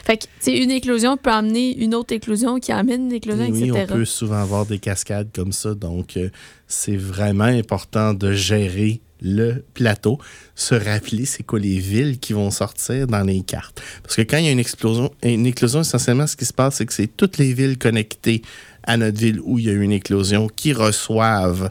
Fait 0.08 0.16
que, 0.16 0.24
c'est 0.40 0.56
une 0.56 0.70
éclosion 0.70 1.18
peut 1.18 1.28
amener 1.28 1.76
une 1.76 1.94
autre 1.94 2.14
éclosion 2.14 2.58
qui 2.60 2.72
amène 2.72 3.08
une 3.08 3.12
éclosion, 3.12 3.44
Et 3.44 3.50
oui, 3.50 3.68
etc. 3.68 3.86
on 3.90 3.92
peut 3.92 4.04
souvent 4.06 4.40
avoir 4.40 4.64
des 4.64 4.78
cascades 4.78 5.28
comme 5.34 5.52
ça. 5.52 5.74
Donc, 5.74 6.16
euh, 6.16 6.30
c'est 6.66 6.96
vraiment 6.96 7.44
important 7.44 8.14
de 8.14 8.32
gérer 8.32 9.02
le 9.20 9.62
plateau, 9.74 10.18
se 10.54 10.74
rappeler 10.74 11.26
c'est 11.26 11.42
quoi 11.42 11.58
les 11.58 11.78
villes 11.78 12.18
qui 12.18 12.32
vont 12.32 12.50
sortir 12.50 13.06
dans 13.06 13.22
les 13.22 13.42
cartes. 13.42 13.82
Parce 14.02 14.16
que 14.16 14.22
quand 14.22 14.38
il 14.38 14.46
y 14.46 14.48
a 14.48 14.52
une 14.52 14.58
explosion, 14.58 15.12
une 15.22 15.44
éclosion, 15.44 15.82
essentiellement, 15.82 16.26
ce 16.26 16.36
qui 16.36 16.46
se 16.46 16.54
passe, 16.54 16.76
c'est 16.76 16.86
que 16.86 16.94
c'est 16.94 17.14
toutes 17.14 17.36
les 17.36 17.52
villes 17.52 17.76
connectées 17.76 18.40
à 18.84 18.96
notre 18.96 19.18
ville 19.18 19.40
où 19.44 19.58
il 19.58 19.66
y 19.66 19.68
a 19.68 19.72
eu 19.72 19.82
une 19.82 19.92
éclosion 19.92 20.48
qui 20.48 20.72
reçoivent 20.72 21.68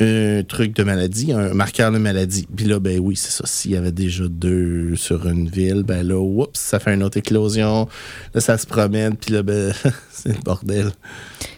un 0.00 0.42
truc 0.42 0.74
de 0.74 0.82
maladie, 0.82 1.32
un 1.32 1.54
marqueur 1.54 1.92
de 1.92 1.98
maladie. 1.98 2.46
Puis 2.54 2.66
là, 2.66 2.80
ben 2.80 2.98
oui, 2.98 3.16
c'est 3.16 3.30
ça. 3.30 3.46
S'il 3.46 3.72
y 3.72 3.76
avait 3.76 3.92
déjà 3.92 4.24
deux 4.28 4.96
sur 4.96 5.26
une 5.26 5.48
ville, 5.48 5.82
ben 5.84 6.06
là, 6.06 6.18
oups, 6.18 6.58
ça 6.58 6.80
fait 6.80 6.94
une 6.94 7.02
autre 7.02 7.18
éclosion. 7.18 7.88
Là, 8.34 8.40
ça 8.40 8.58
se 8.58 8.66
promène, 8.66 9.16
puis 9.16 9.32
là, 9.32 9.42
ben, 9.42 9.72
c'est 10.10 10.30
le 10.30 10.42
bordel. 10.42 10.90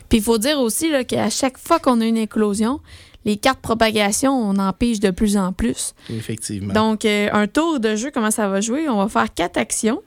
Puis 0.09 0.19
il 0.19 0.23
faut 0.23 0.39
dire 0.39 0.61
aussi 0.61 0.91
là, 0.91 1.05
qu'à 1.05 1.31
chaque 1.31 1.59
fois 1.59 1.79
qu'on 1.79 2.01
a 2.01 2.05
une 2.05 2.19
éclosion, 2.19 2.81
les 3.25 3.37
cartes 3.37 3.61
propagation, 3.61 4.33
on 4.33 4.57
en 4.59 4.73
pige 4.73 5.01
de 5.01 5.11
plus 5.11 5.37
en 5.37 5.53
plus. 5.53 5.95
Effectivement. 6.11 6.73
Donc, 6.73 7.05
euh, 7.05 7.29
un 7.33 7.49
tour 7.49 7.81
de 7.81 7.97
jeu, 7.97 8.11
comment 8.13 8.31
ça 8.31 8.49
va 8.49 8.61
jouer? 8.61 8.89
On 8.89 8.99
va 8.99 9.09
faire 9.09 9.33
quatre 9.35 9.57
actions. 9.57 10.03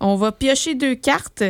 On 0.00 0.16
va 0.16 0.32
piocher 0.32 0.74
deux 0.74 0.96
cartes, 0.96 1.44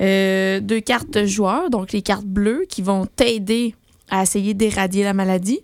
euh, 0.00 0.60
deux 0.60 0.80
cartes 0.80 1.26
joueurs, 1.26 1.70
donc 1.70 1.92
les 1.92 2.02
cartes 2.02 2.26
bleues 2.26 2.64
qui 2.68 2.82
vont 2.82 3.06
t'aider 3.06 3.74
à 4.10 4.22
essayer 4.22 4.54
d'éradier 4.54 5.04
la 5.04 5.14
maladie. 5.14 5.60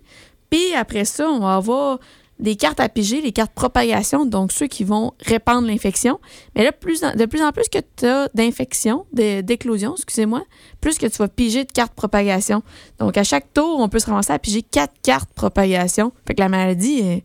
Puis 0.49 0.73
après 0.75 1.05
ça, 1.05 1.27
on 1.29 1.39
va 1.39 1.55
avoir 1.55 1.99
des 2.37 2.57
cartes 2.57 2.81
à 2.81 2.89
piger, 2.89 3.21
les 3.21 3.31
cartes 3.31 3.53
propagation, 3.53 4.25
donc 4.25 4.51
ceux 4.51 4.67
qui 4.67 4.83
vont 4.83 5.13
répandre 5.25 5.67
l'infection. 5.67 6.19
Mais 6.53 6.65
là, 6.65 6.73
plus 6.73 6.99
de 6.99 7.25
plus 7.25 7.41
en 7.41 7.51
plus 7.53 7.69
que 7.69 7.79
tu 7.95 8.05
as 8.05 8.27
d'infection, 8.33 9.05
de- 9.13 9.39
d'éclosion, 9.39 9.95
excusez-moi, 9.95 10.43
plus 10.81 10.97
que 10.97 11.05
tu 11.05 11.17
vas 11.17 11.29
piger 11.29 11.63
de 11.63 11.71
cartes 11.71 11.93
propagation. 11.93 12.61
Donc, 12.99 13.17
à 13.17 13.23
chaque 13.23 13.53
tour, 13.53 13.79
on 13.79 13.87
peut 13.87 13.99
se 13.99 14.07
ramasser 14.07 14.33
à 14.33 14.39
piger 14.39 14.63
quatre 14.63 14.93
cartes 15.01 15.31
propagation. 15.33 16.11
Fait 16.27 16.35
que 16.35 16.41
la 16.41 16.49
maladie, 16.49 16.99
elle, 16.99 17.21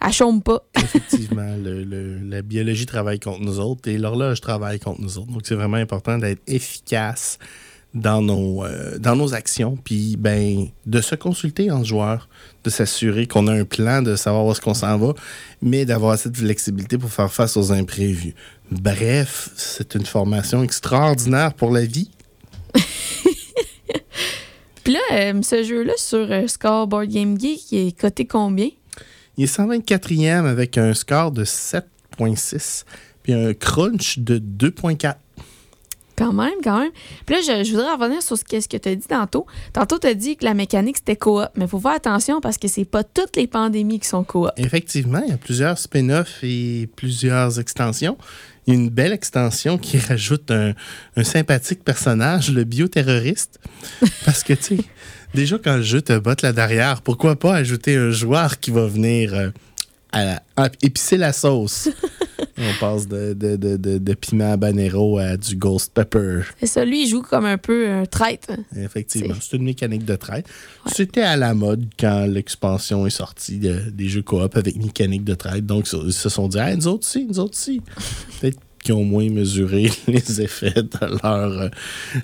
elle 0.00 0.12
chôme 0.12 0.40
pas. 0.42 0.62
Effectivement, 0.76 1.56
le- 1.60 2.18
la 2.20 2.42
biologie 2.42 2.86
travaille 2.86 3.18
contre 3.18 3.40
nous 3.40 3.58
autres 3.58 3.88
et 3.88 3.98
l'horloge 3.98 4.40
travaille 4.40 4.78
contre 4.78 5.00
nous 5.00 5.18
autres. 5.18 5.32
Donc, 5.32 5.40
c'est 5.44 5.56
vraiment 5.56 5.78
important 5.78 6.18
d'être 6.18 6.42
efficace 6.46 7.40
dans 7.96 8.20
nos, 8.20 8.64
euh, 8.64 8.98
dans 8.98 9.16
nos 9.16 9.34
actions, 9.34 9.76
puis 9.82 10.16
ben, 10.18 10.66
de 10.84 11.00
se 11.00 11.14
consulter 11.14 11.70
en 11.70 11.82
joueur, 11.82 12.28
de 12.62 12.70
s'assurer 12.70 13.26
qu'on 13.26 13.46
a 13.46 13.52
un 13.52 13.64
plan, 13.64 14.02
de 14.02 14.16
savoir 14.16 14.44
où 14.44 14.52
est-ce 14.52 14.60
qu'on 14.60 14.74
s'en 14.74 14.98
va, 14.98 15.14
mais 15.62 15.86
d'avoir 15.86 16.12
assez 16.12 16.28
de 16.28 16.36
flexibilité 16.36 16.98
pour 16.98 17.10
faire 17.10 17.32
face 17.32 17.56
aux 17.56 17.72
imprévus. 17.72 18.34
Bref, 18.70 19.48
c'est 19.56 19.94
une 19.94 20.04
formation 20.04 20.62
extraordinaire 20.62 21.54
pour 21.54 21.70
la 21.70 21.86
vie. 21.86 22.10
Puis 24.84 24.92
là, 24.92 25.00
euh, 25.12 25.40
ce 25.42 25.64
jeu-là 25.64 25.94
sur 25.96 26.30
euh, 26.30 26.46
Scoreboard 26.46 27.08
Game 27.08 27.40
Geek, 27.40 27.72
il 27.72 27.88
est 27.88 27.98
coté 27.98 28.26
combien? 28.26 28.68
Il 29.38 29.44
est 29.44 29.56
124e 29.56 30.44
avec 30.44 30.76
un 30.78 30.92
score 30.94 31.32
de 31.32 31.44
7.6, 31.44 32.84
puis 33.22 33.32
un 33.32 33.54
crunch 33.54 34.18
de 34.18 34.38
2.4. 34.38 35.14
Quand 36.16 36.32
même, 36.32 36.54
quand 36.64 36.80
même. 36.80 36.92
Puis 37.26 37.36
là, 37.36 37.62
je, 37.62 37.70
voudrais 37.70 37.92
revenir 37.92 38.22
sur 38.22 38.38
ce 38.38 38.44
que, 38.44 38.58
ce 38.60 38.68
que 38.68 38.78
tu 38.78 38.88
as 38.88 38.94
dit 38.94 39.06
tantôt. 39.06 39.46
Tantôt, 39.72 39.98
tu 39.98 40.06
as 40.06 40.14
dit 40.14 40.36
que 40.36 40.44
la 40.44 40.54
mécanique, 40.54 40.96
c'était 40.96 41.16
coop. 41.16 41.44
Mais 41.56 41.66
il 41.66 41.68
faut 41.68 41.78
faire 41.78 41.92
attention 41.92 42.40
parce 42.40 42.56
que 42.56 42.68
c'est 42.68 42.86
pas 42.86 43.04
toutes 43.04 43.36
les 43.36 43.46
pandémies 43.46 44.00
qui 44.00 44.08
sont 44.08 44.24
coop. 44.24 44.48
Effectivement, 44.56 45.20
il 45.24 45.30
y 45.30 45.32
a 45.32 45.36
plusieurs 45.36 45.78
spin-offs 45.78 46.42
et 46.42 46.88
plusieurs 46.96 47.60
extensions. 47.60 48.16
Il 48.66 48.74
y 48.74 48.76
a 48.76 48.80
une 48.80 48.88
belle 48.88 49.12
extension 49.12 49.76
qui 49.76 49.98
rajoute 50.08 50.50
un, 50.50 50.74
sympathique 51.22 51.84
personnage, 51.84 52.50
le 52.50 52.64
bioterroriste. 52.64 53.60
Parce 54.24 54.42
que, 54.42 54.54
tu 54.54 54.62
sais, 54.62 54.84
déjà 55.34 55.58
quand 55.58 55.76
le 55.76 55.82
jeu 55.82 56.00
te 56.00 56.18
botte 56.18 56.40
là 56.40 56.52
derrière, 56.52 57.02
pourquoi 57.02 57.36
pas 57.36 57.54
ajouter 57.54 57.96
un 57.96 58.10
joueur 58.10 58.58
qui 58.58 58.70
va 58.70 58.86
venir 58.86 59.34
euh, 59.34 59.50
à 60.12 60.40
épicer 60.82 61.16
la 61.16 61.32
sauce? 61.32 61.88
On 62.58 62.80
passe 62.80 63.06
de, 63.06 63.34
de, 63.34 63.56
de, 63.56 63.76
de, 63.76 63.98
de 63.98 64.14
piment 64.14 64.52
habanero 64.52 65.18
à 65.18 65.36
du 65.36 65.56
ghost 65.56 65.92
pepper. 65.92 66.40
C'est 66.58 66.66
ça, 66.66 66.84
lui, 66.86 67.02
il 67.04 67.08
joue 67.08 67.20
comme 67.20 67.44
un 67.44 67.58
peu 67.58 67.90
un 67.90 68.06
traître. 68.06 68.48
Effectivement, 68.74 69.34
C'est- 69.38 69.56
une 69.58 69.64
mécanique 69.64 70.06
de 70.06 70.16
traite. 70.16 70.46
C'était 70.86 71.20
à 71.20 71.36
la 71.36 71.52
mode 71.52 71.84
quand 72.00 72.24
l'expansion 72.26 73.06
est 73.06 73.10
sortie 73.10 73.58
de- 73.58 73.90
des 73.90 74.08
jeux 74.08 74.22
coop 74.22 74.56
avec 74.56 74.76
mécanique 74.76 75.24
de 75.24 75.34
traite. 75.34 75.66
Donc, 75.66 75.86
ils 75.92 76.12
se 76.14 76.28
sont 76.30 76.48
dit, 76.48 76.56
Hey, 76.58 76.76
nous 76.76 76.86
autres 76.88 77.06
aussi, 77.06 77.26
nous 77.26 77.38
autres. 77.38 77.58
Peut-être 78.40 78.58
qu'ils 78.86 78.94
ont 78.94 79.04
moins 79.04 79.28
mesuré 79.30 79.90
les 80.08 80.40
effets 80.40 80.70
de 80.74 81.20
leur, 81.22 81.60
euh, 81.60 81.68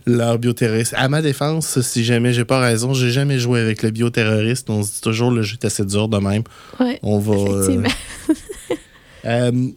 leur 0.06 0.38
bioterroriste. 0.38 0.94
À 0.96 1.08
ma 1.08 1.20
défense, 1.22 1.80
si 1.80 2.04
jamais 2.04 2.32
j'ai 2.32 2.44
pas 2.44 2.58
raison, 2.60 2.94
j'ai 2.94 3.10
jamais 3.10 3.38
joué 3.38 3.60
avec 3.60 3.82
le 3.82 3.90
bioterroriste. 3.90 4.70
On 4.70 4.82
se 4.82 4.92
dit 4.94 5.00
toujours, 5.00 5.30
le 5.30 5.42
jeu 5.42 5.56
est 5.60 5.64
assez 5.66 5.84
dur 5.84 6.08
de 6.08 6.18
même. 6.18 6.42
Ouais. 6.80 6.98
On 7.02 7.18
va. 7.18 7.34
euh, 7.34 7.62
Effectivement. 7.62 7.88
euh, 9.26 9.68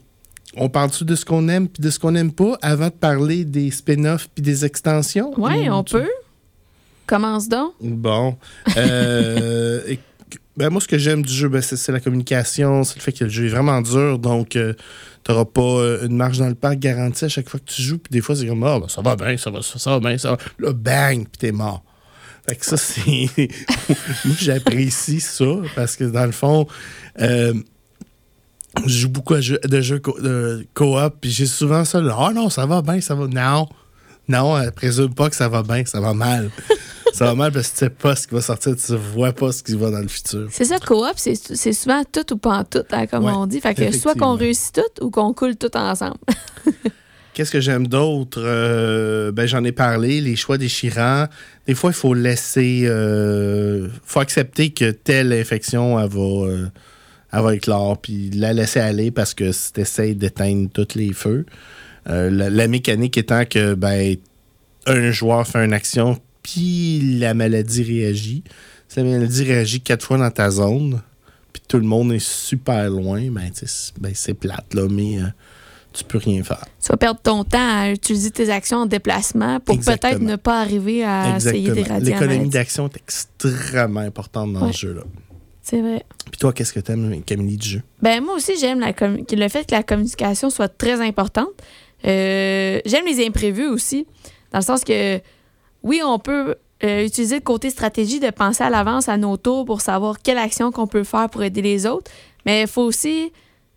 on 0.57 0.69
parle-tu 0.69 1.03
de 1.03 1.15
ce 1.15 1.25
qu'on 1.25 1.49
aime 1.49 1.67
puis 1.67 1.83
de 1.83 1.89
ce 1.89 1.99
qu'on 1.99 2.11
n'aime 2.11 2.31
pas 2.31 2.57
avant 2.61 2.87
de 2.87 2.93
parler 2.93 3.43
des 3.43 3.71
spin-offs 3.71 4.29
puis 4.33 4.41
des 4.41 4.63
extensions? 4.63 5.37
Ouais, 5.39 5.67
Ou 5.69 5.73
on 5.73 5.83
tu- 5.83 5.95
peut. 5.95 6.07
Commence 7.07 7.47
donc. 7.49 7.73
Bon. 7.81 8.35
Euh, 8.77 9.81
ben, 10.57 10.69
moi, 10.69 10.79
ce 10.81 10.87
que 10.87 10.97
j'aime 10.97 11.21
du 11.23 11.33
jeu, 11.33 11.49
ben, 11.49 11.61
c'est 11.61 11.91
la 11.91 11.99
communication, 11.99 12.83
c'est 12.83 12.95
le 12.97 13.01
fait 13.01 13.11
que 13.11 13.23
le 13.25 13.29
jeu 13.29 13.45
est 13.45 13.49
vraiment 13.49 13.81
dur, 13.81 14.19
donc 14.19 14.49
tu 14.49 14.61
n'auras 15.29 15.45
pas 15.45 15.61
euh, 15.61 16.05
une 16.07 16.15
marge 16.15 16.37
dans 16.37 16.47
le 16.47 16.55
parc 16.55 16.77
garantie 16.79 17.25
à 17.25 17.29
chaque 17.29 17.49
fois 17.49 17.59
que 17.59 17.65
tu 17.71 17.81
joues. 17.81 17.97
Puis 17.97 18.11
des 18.11 18.21
fois, 18.21 18.35
c'est 18.35 18.47
comme, 18.47 18.63
ah, 18.63 18.79
ben, 18.79 18.87
ça 18.87 19.01
va 19.01 19.15
bien, 19.15 19.35
ça 19.37 19.49
va, 19.49 19.61
ça, 19.61 19.79
ça 19.79 19.91
va 19.91 19.99
bien, 19.99 20.17
ça 20.17 20.31
va. 20.31 20.37
Là, 20.59 20.71
bang, 20.73 21.23
puis 21.23 21.37
t'es 21.39 21.51
mort. 21.51 21.83
Fait 22.47 22.55
que 22.55 22.65
ça, 22.65 22.77
c'est. 22.77 23.01
moi, 24.25 24.35
j'apprécie 24.39 25.19
ça 25.19 25.45
parce 25.75 25.95
que 25.95 26.03
dans 26.03 26.25
le 26.25 26.31
fond, 26.31 26.67
euh, 27.19 27.53
je 28.85 28.99
joue 28.99 29.09
beaucoup 29.09 29.33
à 29.33 29.41
jeux- 29.41 29.59
de 29.63 29.81
jeux 29.81 29.99
coop, 29.99 31.13
puis 31.21 31.31
j'ai 31.31 31.45
souvent 31.47 31.85
ça, 31.85 32.01
ah 32.17 32.31
non, 32.33 32.49
ça 32.49 32.65
va 32.65 32.81
bien, 32.81 33.01
ça 33.01 33.15
va. 33.15 33.27
Non, 33.27 33.67
non, 34.27 34.55
euh, 34.57 34.71
présume 34.71 35.13
pas 35.13 35.29
que 35.29 35.35
ça 35.35 35.47
va 35.49 35.63
bien, 35.63 35.83
ça 35.85 35.99
va 35.99 36.13
mal. 36.13 36.49
ça 37.13 37.25
va 37.25 37.35
mal 37.35 37.51
parce 37.51 37.69
que 37.69 37.73
tu 37.73 37.79
sais 37.79 37.89
pas 37.89 38.15
ce 38.15 38.27
qui 38.27 38.35
va 38.35 38.41
sortir, 38.41 38.75
tu 38.75 38.95
vois 38.95 39.31
pas 39.33 39.51
ce 39.51 39.63
qui 39.63 39.75
va 39.75 39.89
dans 39.91 39.99
le 39.99 40.07
futur. 40.07 40.47
C'est 40.51 40.65
ça, 40.65 40.79
coop, 40.79 41.13
c'est 41.15 41.73
souvent 41.73 42.03
tout 42.11 42.33
ou 42.33 42.37
pas 42.37 42.57
en 42.59 42.63
tout, 42.63 42.83
hein, 42.91 43.07
comme 43.07 43.25
Ouais, 43.25 43.31
on 43.33 43.45
dit. 43.47 43.61
Fait 43.61 43.73
que 43.75 43.91
soit 43.91 44.15
qu'on 44.15 44.35
réussit 44.35 44.73
tout 44.73 45.05
ou 45.05 45.11
qu'on 45.11 45.33
coule 45.33 45.55
tout 45.55 45.75
ensemble. 45.75 46.17
Qu'est-ce 47.35 47.51
que 47.51 47.59
j'aime 47.59 47.87
d'autre? 47.87 48.41
Euh, 48.41 49.33
ben, 49.33 49.45
j'en 49.45 49.61
ai 49.65 49.73
parlé, 49.73 50.21
les 50.21 50.37
choix 50.37 50.57
déchirants. 50.57 51.25
Des 51.67 51.75
fois, 51.75 51.89
il 51.89 51.93
faut 51.95 52.13
laisser. 52.13 52.83
euh, 52.85 53.89
faut 54.05 54.21
accepter 54.21 54.69
que 54.71 54.89
telle 54.91 55.33
infection, 55.33 55.99
elle 55.99 56.07
va, 56.09 56.21
euh, 56.21 56.67
elle 57.33 57.41
va 57.41 57.53
éclore, 57.55 57.99
puis 57.99 58.29
la 58.31 58.53
laisser 58.53 58.79
aller 58.79 59.11
parce 59.11 59.33
que 59.33 59.51
si 59.51 59.73
tu 59.73 59.81
essaies 59.81 60.13
d'éteindre 60.13 60.69
tous 60.71 60.95
les 60.95 61.11
feux. 61.11 61.45
Euh, 62.09 62.29
la, 62.29 62.49
la 62.49 62.67
mécanique 62.67 63.17
étant 63.17 63.45
que 63.45 63.73
ben, 63.73 64.15
un 64.85 65.11
joueur 65.11 65.47
fait 65.47 65.63
une 65.65 65.73
action, 65.73 66.19
puis 66.43 67.17
la 67.19 67.33
maladie 67.33 67.83
réagit. 67.83 68.43
Si 68.87 68.99
la 68.99 69.05
maladie 69.05 69.43
réagit 69.43 69.81
quatre 69.81 70.05
fois 70.05 70.17
dans 70.17 70.29
ta 70.29 70.51
zone, 70.51 71.01
puis 71.51 71.63
tout 71.67 71.77
le 71.77 71.83
monde 71.85 72.13
est 72.13 72.23
super 72.23 72.89
loin, 72.89 73.21
ben, 73.31 73.49
ben, 73.99 74.11
c'est 74.13 74.33
plate, 74.35 74.73
là, 74.75 74.87
mais 74.89 75.17
euh, 75.19 75.25
tu 75.93 76.03
peux 76.03 76.19
rien 76.19 76.43
faire. 76.43 76.63
Tu 76.81 76.89
vas 76.89 76.97
perdre 76.97 77.19
ton 77.21 77.43
temps 77.43 77.79
à 77.81 77.89
utiliser 77.89 78.29
tes 78.29 78.49
actions 78.51 78.79
en 78.79 78.85
déplacement 78.85 79.59
pour 79.59 79.79
peut-être 79.79 80.19
ne 80.19 80.35
pas 80.35 80.61
arriver 80.61 81.03
à 81.03 81.37
essayer 81.37 81.69
Exactement. 81.69 81.97
la 81.97 82.03
L'économie 82.03 82.49
d'action 82.49 82.87
est 82.87 82.97
extrêmement 82.97 84.01
importante 84.01 84.53
dans 84.53 84.67
Ouais. 84.67 84.73
ce 84.73 84.77
jeu-là. 84.79 85.01
C'est 85.63 85.81
vrai. 85.81 86.05
Puis 86.29 86.37
toi, 86.37 86.53
qu'est-ce 86.53 86.71
que 86.73 86.79
t'aimes, 86.79 87.23
Camille, 87.25 87.57
du 87.57 87.67
jeu? 87.67 87.81
Ben 87.99 88.23
moi 88.23 88.35
aussi, 88.35 88.51
j'aime 88.59 88.81
le 88.81 89.47
fait 89.49 89.65
que 89.65 89.71
la 89.73 89.81
communication 89.81 90.51
soit 90.51 90.67
très 90.67 91.01
importante. 91.01 91.49
Euh, 92.05 92.79
j'aime 92.85 93.05
les 93.05 93.25
imprévus 93.25 93.67
aussi, 93.67 94.05
dans 94.51 94.59
le 94.59 94.63
sens 94.63 94.83
que, 94.83 95.19
oui, 95.83 96.01
on 96.03 96.19
peut 96.19 96.55
euh, 96.83 97.05
utiliser 97.05 97.35
le 97.35 97.41
côté 97.41 97.69
stratégie 97.69 98.19
de 98.19 98.29
penser 98.29 98.63
à 98.63 98.69
l'avance 98.69 99.09
à 99.09 99.17
nos 99.17 99.37
tours 99.37 99.65
pour 99.65 99.81
savoir 99.81 100.21
quelle 100.21 100.37
action 100.37 100.71
qu'on 100.71 100.87
peut 100.87 101.03
faire 101.03 101.29
pour 101.29 101.43
aider 101.43 101.61
les 101.61 101.85
autres, 101.85 102.11
mais 102.45 102.61
il 102.61 102.67
faut 102.67 102.83
aussi, 102.83 103.31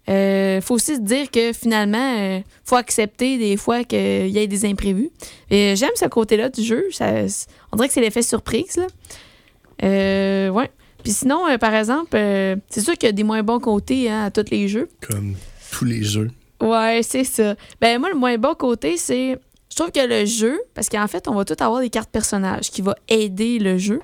euh, 0.09 0.61
faut 0.61 0.75
aussi 0.75 0.97
se 0.97 1.01
dire 1.01 1.31
que 1.31 1.53
finalement, 1.53 2.15
il 2.17 2.45
faut 2.65 2.77
accepter 2.77 3.39
des 3.39 3.57
fois 3.57 3.85
qu'il 3.85 4.29
y 4.29 4.39
ait 4.39 4.47
des 4.47 4.65
imprévus. 4.67 5.11
Et 5.51 5.75
j'aime 5.77 5.91
ce 5.95 6.07
côté-là 6.07 6.49
du 6.49 6.63
jeu. 6.63 6.89
On 7.01 7.77
dirait 7.77 7.89
que 7.89 7.95
c'est 7.95 8.01
l'effet 8.01 8.23
surprise. 8.23 8.77
Là. 8.77 10.51
Ouais. 10.51 10.71
Puis 11.03 11.13
sinon, 11.13 11.45
par 11.59 11.75
exemple, 11.75 12.11
euh, 12.15 12.57
c'est 12.69 12.81
sûr 12.81 12.95
qu'il 12.95 13.07
y 13.07 13.11
a 13.11 13.13
des 13.13 13.23
moins 13.23 13.43
bons 13.43 13.61
côtés 13.61 14.11
hein, 14.11 14.25
à 14.25 14.31
tous 14.31 14.51
les 14.51 14.69
jeux. 14.69 14.89
Comme 15.01 15.35
tous 15.71 15.85
les 15.85 16.03
jeux. 16.03 16.31
Ouais, 16.61 17.01
c'est 17.03 17.25
ça. 17.25 17.55
Ben 17.81 17.99
moi, 17.99 18.11
le 18.11 18.17
moins 18.17 18.37
bon 18.39 18.55
côté, 18.55 18.97
c'est. 18.97 19.39
Je 19.71 19.77
trouve 19.77 19.93
que 19.93 20.07
le 20.07 20.25
jeu, 20.25 20.59
parce 20.75 20.89
qu'en 20.89 21.07
fait, 21.07 21.29
on 21.29 21.35
va 21.35 21.45
tout 21.45 21.57
avoir 21.61 21.81
des 21.81 21.91
cartes 21.91 22.11
personnages 22.11 22.71
qui 22.71 22.83
vont 22.83 22.95
aider 23.09 23.59
le 23.59 23.79
jeu. 23.79 24.01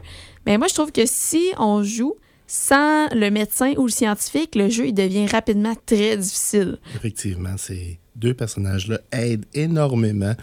Mais 0.47 0.59
moi, 0.59 0.69
je 0.69 0.75
trouve 0.75 0.93
que 0.93 1.07
si 1.07 1.51
on 1.59 1.83
joue 1.83 2.15
sans 2.47 3.09
le 3.15 3.31
médecin 3.31 3.73
ou 3.79 3.87
le 3.87 3.91
scientifique, 3.91 4.55
le 4.55 4.69
jeu, 4.69 4.89
il 4.89 4.95
devient 4.95 5.27
rapidement 5.27 5.75
très 5.87 6.17
difficile. 6.17 6.79
Effectivement, 6.95 7.57
ces 7.57 7.99
deux 8.15 8.35
personnages-là 8.35 9.01
aident 9.11 9.47
énormément 9.55 10.35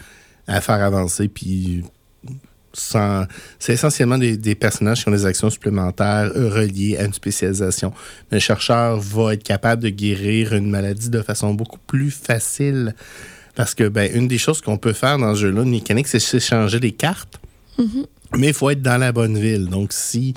à 0.46 0.60
faire 0.60 0.82
avancer. 0.82 1.28
Puis. 1.28 1.84
C'est 2.72 3.72
essentiellement 3.72 4.18
des, 4.18 4.36
des 4.36 4.54
personnages 4.54 5.02
qui 5.02 5.08
ont 5.08 5.12
des 5.12 5.26
actions 5.26 5.50
supplémentaires 5.50 6.30
euh, 6.34 6.48
reliées 6.48 6.96
à 6.96 7.04
une 7.04 7.12
spécialisation. 7.12 7.92
Le 8.30 8.38
chercheur 8.38 8.98
va 8.98 9.34
être 9.34 9.42
capable 9.42 9.82
de 9.82 9.88
guérir 9.90 10.54
une 10.54 10.70
maladie 10.70 11.10
de 11.10 11.22
façon 11.22 11.54
beaucoup 11.54 11.78
plus 11.86 12.10
facile. 12.10 12.94
Parce 13.54 13.74
que, 13.74 13.88
ben, 13.88 14.10
une 14.14 14.28
des 14.28 14.38
choses 14.38 14.62
qu'on 14.62 14.78
peut 14.78 14.94
faire 14.94 15.18
dans 15.18 15.34
ce 15.34 15.40
jeu-là, 15.40 15.62
une 15.62 15.70
mécanique, 15.70 16.08
c'est 16.08 16.18
s'échanger 16.18 16.80
des 16.80 16.92
cartes. 16.92 17.38
Mais 18.36 18.48
il 18.48 18.54
faut 18.54 18.70
être 18.70 18.80
dans 18.80 18.96
la 18.96 19.12
bonne 19.12 19.38
ville. 19.38 19.66
Donc, 19.66 19.92
si 19.92 20.32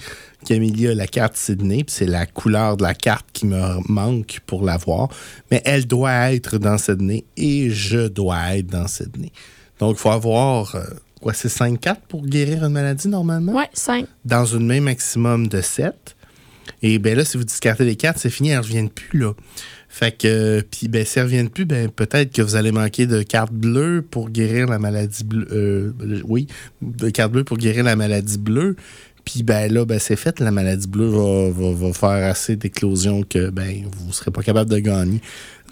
Camille 0.45 0.87
a 0.87 0.95
la 0.95 1.07
carte 1.07 1.37
Sydney, 1.37 1.83
puis 1.83 1.95
c'est 1.95 2.05
la 2.05 2.25
couleur 2.25 2.75
de 2.75 2.83
la 2.83 2.93
carte 2.93 3.25
qui 3.31 3.45
me 3.45 3.77
manque 3.89 4.41
pour 4.45 4.63
l'avoir, 4.63 5.09
mais 5.49 5.61
elle 5.65 5.87
doit 5.87 6.33
être 6.33 6.57
dans 6.57 6.77
Sydney 6.77 7.23
et 7.37 7.69
je 7.69 8.07
dois 8.07 8.57
être 8.57 8.67
dans 8.67 8.87
Sydney. 8.87 9.31
Donc, 9.79 9.95
il 9.97 9.99
faut 9.99 10.11
avoir, 10.11 10.75
euh, 10.75 10.83
quoi, 11.21 11.33
c'est 11.33 11.49
5 11.49 11.79
cartes 11.79 12.03
pour 12.07 12.25
guérir 12.25 12.63
une 12.63 12.73
maladie 12.73 13.07
normalement? 13.07 13.53
Ouais, 13.53 13.69
5. 13.73 14.05
Dans 14.23 14.45
une 14.45 14.67
main 14.67 14.81
maximum 14.81 15.47
de 15.47 15.61
7. 15.61 16.15
Et 16.81 16.99
bien 16.99 17.15
là, 17.15 17.25
si 17.25 17.37
vous 17.37 17.43
discartez 17.43 17.85
les 17.85 17.95
cartes, 17.95 18.17
c'est 18.19 18.29
fini, 18.29 18.49
elles 18.49 18.57
ne 18.57 18.63
reviennent 18.63 18.89
plus, 18.89 19.19
là. 19.19 19.33
Fait 19.87 20.11
que, 20.11 20.27
euh, 20.27 20.61
puis 20.69 20.87
ben, 20.87 21.05
si 21.05 21.19
elles 21.19 21.25
reviennent 21.25 21.49
plus, 21.49 21.65
ben, 21.65 21.89
peut-être 21.89 22.33
que 22.33 22.41
vous 22.41 22.55
allez 22.55 22.71
manquer 22.71 23.07
de 23.07 23.21
cartes 23.23 23.53
bleues 23.53 24.01
pour 24.01 24.29
guérir 24.29 24.67
la 24.67 24.77
maladie 24.77 25.23
bleue. 25.23 25.47
euh, 25.51 26.21
oui, 26.25 26.47
de 26.81 27.09
cartes 27.09 27.31
bleues 27.31 27.43
pour 27.43 27.57
guérir 27.57 27.83
la 27.83 27.95
maladie 27.95 28.37
bleue. 28.37 28.75
Puis 29.23 29.41
ben 29.41 29.73
là, 29.73 29.85
ben, 29.85 29.97
c'est 29.97 30.15
fait, 30.15 30.39
la 30.39 30.51
maladie 30.51 30.87
bleue 30.87 31.07
va, 31.07 31.49
va, 31.49 31.73
va 31.73 31.93
faire 31.93 32.29
assez 32.29 32.55
d'éclosions 32.55 33.23
que 33.23 33.49
ben 33.49 33.83
vous 33.97 34.07
ne 34.07 34.11
serez 34.13 34.31
pas 34.31 34.43
capable 34.43 34.69
de 34.69 34.77
gagner. 34.79 35.19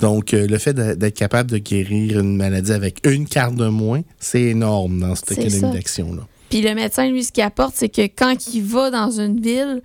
Donc, 0.03 0.33
euh, 0.33 0.47
le 0.47 0.57
fait 0.57 0.73
d'être 0.73 1.15
capable 1.15 1.49
de 1.49 1.57
guérir 1.57 2.19
une 2.19 2.35
maladie 2.35 2.73
avec 2.73 2.99
une 3.05 3.25
carte 3.25 3.55
de 3.55 3.69
moins, 3.69 4.01
c'est 4.19 4.41
énorme 4.41 4.99
dans 4.99 5.15
cette 5.15 5.31
économie 5.31 5.73
d'action-là. 5.73 6.23
Puis 6.49 6.61
le 6.61 6.75
médecin, 6.75 7.09
lui, 7.09 7.23
ce 7.23 7.31
qu'il 7.31 7.41
apporte, 7.41 7.73
c'est 7.77 7.87
que 7.87 8.01
quand 8.01 8.53
il 8.53 8.63
va 8.63 8.91
dans 8.91 9.17
une 9.17 9.39
ville 9.39 9.81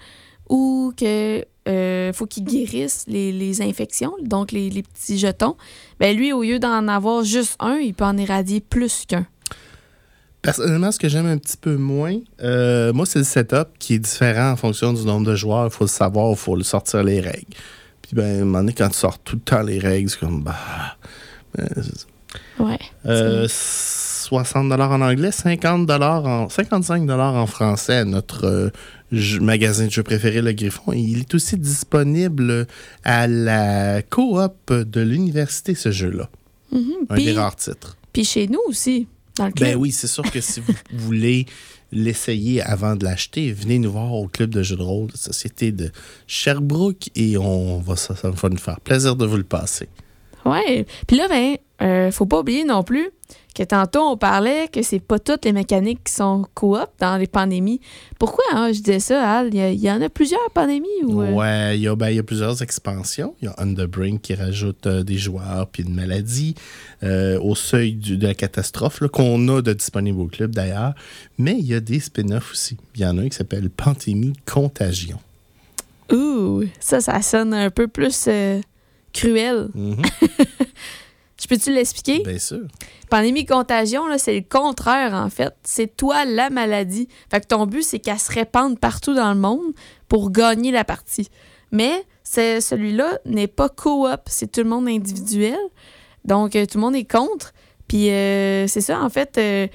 où 0.49 0.93
que 0.97 1.45
euh, 1.69 2.13
faut 2.13 2.27
qu'il 2.27 2.43
guérisse 2.43 3.05
les, 3.07 3.31
les 3.31 3.63
infections, 3.63 4.13
donc 4.21 4.51
les, 4.51 4.71
les 4.71 4.83
petits 4.83 5.21
jetons, 5.21 5.55
ben 6.01 6.17
lui, 6.17 6.33
au 6.33 6.43
lieu 6.43 6.59
d'en 6.59 6.89
avoir 6.89 7.23
juste 7.23 7.55
un, 7.61 7.77
il 7.77 7.95
peut 7.95 8.05
en 8.05 8.17
éradier 8.17 8.59
plus 8.59 9.05
qu'un. 9.07 9.25
Personnellement, 10.43 10.91
ce 10.91 10.99
que 10.99 11.09
j'aime 11.09 11.27
un 11.27 11.39
petit 11.39 11.59
peu 11.59 11.77
moins, 11.77 12.19
euh, 12.43 12.93
moi, 12.93 13.07
c'est 13.07 13.21
le 13.21 13.25
setup 13.25 13.69
qui 13.79 13.95
est 13.95 13.99
différent 14.01 14.51
en 14.51 14.57
fonction 14.57 14.93
du 14.93 15.05
nombre 15.05 15.27
de 15.27 15.37
joueurs. 15.37 15.67
Il 15.67 15.71
faut 15.71 15.85
le 15.85 15.89
savoir, 15.89 16.33
il 16.33 16.37
faut 16.37 16.57
le 16.57 16.65
sortir 16.65 17.05
les 17.05 17.21
règles. 17.21 17.55
Puis, 18.09 18.17
ben, 18.17 18.25
à 18.25 18.41
un 18.41 18.45
moment 18.45 18.59
donné, 18.61 18.73
quand 18.73 18.89
tu 18.89 18.97
sors 18.97 19.19
tout 19.19 19.37
le 19.37 19.43
temps 19.43 19.63
les 19.63 19.79
règles, 19.79 20.09
c'est 20.11 20.19
comme, 20.19 20.43
bah. 20.43 20.57
euh, 21.59 21.65
Ouais. 22.59 22.79
euh, 23.07 23.47
60 23.49 24.73
en 24.73 25.01
anglais, 25.01 25.31
50 25.31 25.91
en 25.91 26.49
55 26.49 27.09
en 27.11 27.47
français. 27.47 28.05
Notre 28.05 28.45
euh, 28.47 28.71
jeu- 29.13 29.41
magasin 29.41 29.87
de 29.87 29.91
jeux 29.91 30.03
préféré, 30.03 30.43
le 30.43 30.53
Griffon, 30.53 30.93
il 30.93 31.21
est 31.21 31.35
aussi 31.35 31.57
disponible 31.57 32.67
à 33.05 33.27
la 33.27 34.03
coop 34.03 34.73
de 34.73 35.01
l'université, 35.01 35.75
ce 35.75 35.91
jeu-là. 35.91 36.29
Mhm. 36.73 36.93
Un 37.09 37.17
des 37.17 37.33
rares 37.33 37.57
titres. 37.57 37.97
puis 38.13 38.25
chez 38.25 38.47
nous 38.49 38.61
aussi, 38.69 39.07
dans 39.39 39.47
le 39.47 39.53
club. 39.53 39.69
Ben 39.71 39.77
oui, 39.77 39.93
c'est 39.93 40.07
sûr 40.07 40.25
que 40.31 40.41
si 40.41 40.61
vous 40.61 40.75
voulez 40.93 41.47
l'essayer 41.91 42.63
avant 42.63 42.97
de 42.97 43.05
l'acheter, 43.05 43.53
venez 43.53 43.79
nous 43.79 43.91
voir 43.91 44.13
au 44.13 44.29
club 44.29 44.51
de 44.51 44.63
jeux 44.63 44.77
de 44.77 44.83
rôle 44.83 45.11
de 45.11 45.17
Société 45.17 45.73
de 45.73 45.91
Sherbrooke 46.27 47.09
et 47.15 47.39
on 47.39 47.79
va 47.79 47.97
ça, 47.97 48.15
ça 48.15 48.31
va 48.31 48.49
nous 48.49 48.59
faire 48.59 48.81
plaisir 48.81 49.17
de 49.17 49.25
vous 49.25 49.37
le 49.37 49.45
passer. 49.45 49.89
Ouais. 50.45 50.87
Puis 51.07 51.17
là, 51.17 51.29
ben, 51.29 51.57
euh, 51.83 52.11
faut 52.11 52.27
pas 52.27 52.41
oublier 52.41 52.65
non 52.65 52.83
plus 52.83 53.11
que 53.59 53.65
tantôt, 53.65 54.01
on 54.01 54.17
parlait 54.17 54.69
que 54.69 54.83
c'est 54.83 55.01
pas 55.01 55.19
toutes 55.19 55.45
les 55.45 55.53
mécaniques 55.53 56.05
qui 56.05 56.13
sont 56.13 56.47
coop 56.55 56.87
dans 57.01 57.17
les 57.17 57.27
pandémies. 57.27 57.81
Pourquoi 58.19 58.45
hein, 58.53 58.73
je 58.73 58.79
disais 58.79 59.01
ça, 59.01 59.39
Al? 59.39 59.53
Il 59.53 59.75
y, 59.75 59.91
en 59.91 60.01
a 60.01 60.09
plusieurs 60.09 60.51
pandémies? 60.55 60.87
Ou, 61.05 61.23
euh, 61.23 61.33
Ouais, 61.33 61.77
il 61.77 61.83
y, 61.83 61.89
a, 61.89 61.97
ben, 61.97 62.11
y 62.11 62.19
a 62.19 62.23
plusieurs 62.23 62.63
expansions. 62.63 63.35
Il 63.43 63.47
y 63.47 63.49
a 63.49 63.55
Underbrink 63.59 64.23
qui 64.23 64.35
rajoute 64.35 64.87
euh, 64.87 65.03
des 65.03 65.19
joueurs 65.19 65.67
puis 65.71 65.83
une 65.83 65.95
maladie 65.95 66.55
euh, 67.03 67.39
au 67.41 67.55
seuil 67.55 67.93
du- 67.93 68.17
de 68.17 68.27
la 68.27 68.35
catastrophe 68.35 69.01
là, 69.01 69.09
qu'on 69.09 69.49
a 69.49 69.61
de 69.63 69.73
disponible 69.73 70.21
au 70.21 70.27
club 70.27 70.55
d'ailleurs. 70.55 70.95
Mais 71.37 71.57
il 71.59 71.67
y 71.67 71.75
a 71.75 71.81
des 71.81 72.01
spin-offs 72.01 72.53
aussi. 72.53 72.77
Il 72.95 73.01
y 73.03 73.07
en 73.07 73.19
a 73.19 73.23
un 73.23 73.29
qui 73.29 73.37
s'appelle 73.37 73.69
Pandémie 73.71 74.33
Contagion. 74.47 75.19
Ouh, 76.13 76.63
ça, 76.81 77.01
ça 77.01 77.21
sonne 77.23 77.53
un 77.53 77.71
peu 77.71 77.87
plus 77.89 78.29
cruel. 79.13 79.69
Mhm, 79.75 79.97
Je 81.41 81.47
peux-tu 81.47 81.73
l'expliquer? 81.73 82.21
Bien 82.25 82.39
sûr. 82.39 82.61
Pandémie 83.11 83.47
contagion, 83.47 84.03
c'est 84.19 84.35
le 84.35 84.45
contraire, 84.49 85.15
en 85.15 85.31
fait. 85.31 85.55
C'est 85.63 85.97
toi 85.97 86.25
la 86.25 86.51
maladie. 86.51 87.09
Fait 87.31 87.41
que 87.41 87.47
ton 87.47 87.67
but, 87.67 87.83
c'est 87.83 88.01
qu'elle 88.01 88.19
se 88.19 88.33
répande 88.33 88.79
partout 88.79 89.15
dans 89.15 89.33
le 89.33 89.39
monde 89.39 89.73
pour 90.09 90.31
gagner 90.33 90.73
la 90.73 90.85
partie. 90.85 91.29
Mais 91.71 92.05
c'est- 92.25 92.61
celui-là 92.61 93.19
n'est 93.25 93.47
pas 93.47 93.69
coop, 93.69 94.21
c'est 94.27 94.51
tout 94.51 94.63
le 94.63 94.69
monde 94.69 94.89
individuel. 94.89 95.59
Donc, 96.25 96.57
euh, 96.57 96.67
tout 96.67 96.79
le 96.79 96.83
monde 96.83 96.97
est 96.97 97.11
contre. 97.11 97.53
Puis, 97.87 98.11
euh, 98.11 98.67
c'est 98.67 98.81
ça, 98.81 99.01
en 99.01 99.09
fait, 99.09 99.39
euh, 99.39 99.67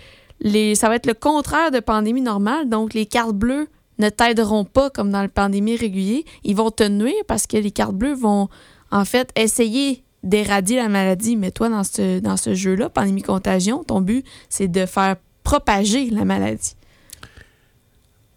les, 0.41 0.75
ça 0.75 0.89
va 0.89 0.95
être 0.97 1.07
le 1.07 1.13
contraire 1.13 1.71
de 1.71 1.79
pandémie 1.79 2.21
normale. 2.21 2.67
Donc, 2.69 2.93
les 2.93 3.05
cartes 3.05 3.33
bleues 3.35 3.67
ne 3.99 4.09
t'aideront 4.09 4.65
pas 4.65 4.89
comme 4.89 5.11
dans 5.11 5.21
le 5.21 5.29
pandémie 5.29 5.77
régulier. 5.77 6.25
Ils 6.43 6.55
vont 6.55 6.71
te 6.71 6.83
nuire 6.83 7.23
parce 7.27 7.47
que 7.47 7.57
les 7.57 7.71
cartes 7.71 7.95
bleues 7.95 8.15
vont, 8.15 8.49
en 8.91 9.05
fait, 9.05 9.29
essayer 9.35 10.03
d'éradier 10.23 10.77
la 10.77 10.89
maladie. 10.89 11.35
Mais 11.35 11.51
toi, 11.51 11.69
dans 11.69 11.83
ce, 11.83 12.19
dans 12.19 12.37
ce 12.37 12.53
jeu-là, 12.55 12.89
pandémie 12.89 13.21
contagion, 13.21 13.83
ton 13.83 14.01
but, 14.01 14.25
c'est 14.49 14.67
de 14.67 14.85
faire 14.85 15.15
propager 15.43 16.09
la 16.09 16.25
maladie. 16.25 16.75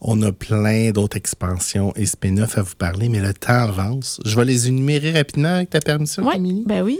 On 0.00 0.20
a 0.22 0.30
plein 0.30 0.90
d'autres 0.90 1.16
expansions 1.16 1.92
et 1.96 2.04
spin-offs 2.04 2.58
à 2.58 2.62
vous 2.62 2.74
parler, 2.76 3.08
mais 3.08 3.20
le 3.20 3.32
temps 3.32 3.52
avance. 3.54 4.20
Je 4.24 4.36
vais 4.36 4.44
les 4.44 4.68
énumérer 4.68 5.12
rapidement 5.12 5.54
avec 5.56 5.70
ta 5.70 5.80
permission, 5.80 6.22
Oui, 6.26 6.34
Camille. 6.34 6.64
ben 6.66 6.82
oui. 6.82 6.98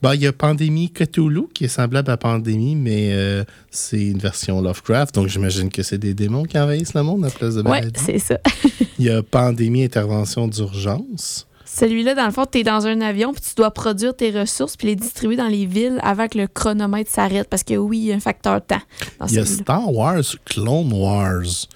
Bah, 0.00 0.14
il 0.14 0.22
y 0.22 0.26
a 0.28 0.32
Pandémie 0.32 0.90
Cthulhu 0.92 1.48
qui 1.52 1.64
est 1.64 1.68
semblable 1.68 2.10
à 2.10 2.16
Pandémie, 2.16 2.76
mais 2.76 3.10
euh, 3.12 3.44
c'est 3.70 4.00
une 4.00 4.18
version 4.18 4.60
Lovecraft, 4.62 5.12
donc 5.16 5.26
j'imagine 5.26 5.70
que 5.70 5.82
c'est 5.82 5.98
des 5.98 6.14
démons 6.14 6.44
qui 6.44 6.56
envahissent 6.56 6.94
le 6.94 7.02
monde 7.02 7.24
à 7.24 7.30
place 7.30 7.56
de 7.56 7.62
Oui, 7.62 7.68
maladies. 7.70 8.00
c'est 8.06 8.18
ça. 8.20 8.38
il 8.98 9.06
y 9.06 9.10
a 9.10 9.22
Pandémie 9.24 9.82
Intervention 9.84 10.46
d'urgence. 10.46 11.47
Celui-là, 11.78 12.14
dans 12.14 12.26
le 12.26 12.32
fond, 12.32 12.44
tu 12.50 12.58
es 12.58 12.62
dans 12.64 12.86
un 12.86 13.00
avion, 13.00 13.32
puis 13.32 13.40
tu 13.40 13.54
dois 13.54 13.70
produire 13.70 14.16
tes 14.16 14.30
ressources, 14.30 14.76
puis 14.76 14.88
les 14.88 14.96
distribuer 14.96 15.36
dans 15.36 15.46
les 15.46 15.64
villes 15.64 16.00
avant 16.02 16.26
que 16.26 16.36
le 16.36 16.48
chronomètre 16.48 17.10
s'arrête, 17.10 17.48
parce 17.48 17.62
que 17.62 17.74
oui, 17.74 17.98
il 17.98 18.04
y 18.06 18.12
a 18.12 18.16
un 18.16 18.20
facteur 18.20 18.64
temps 18.64 18.80
Il 19.28 19.34
y 19.34 19.38
a. 19.38 19.46
Star 19.46 19.92
Wars 19.92 20.24
Clone 20.44 20.92
Wars. 20.92 21.68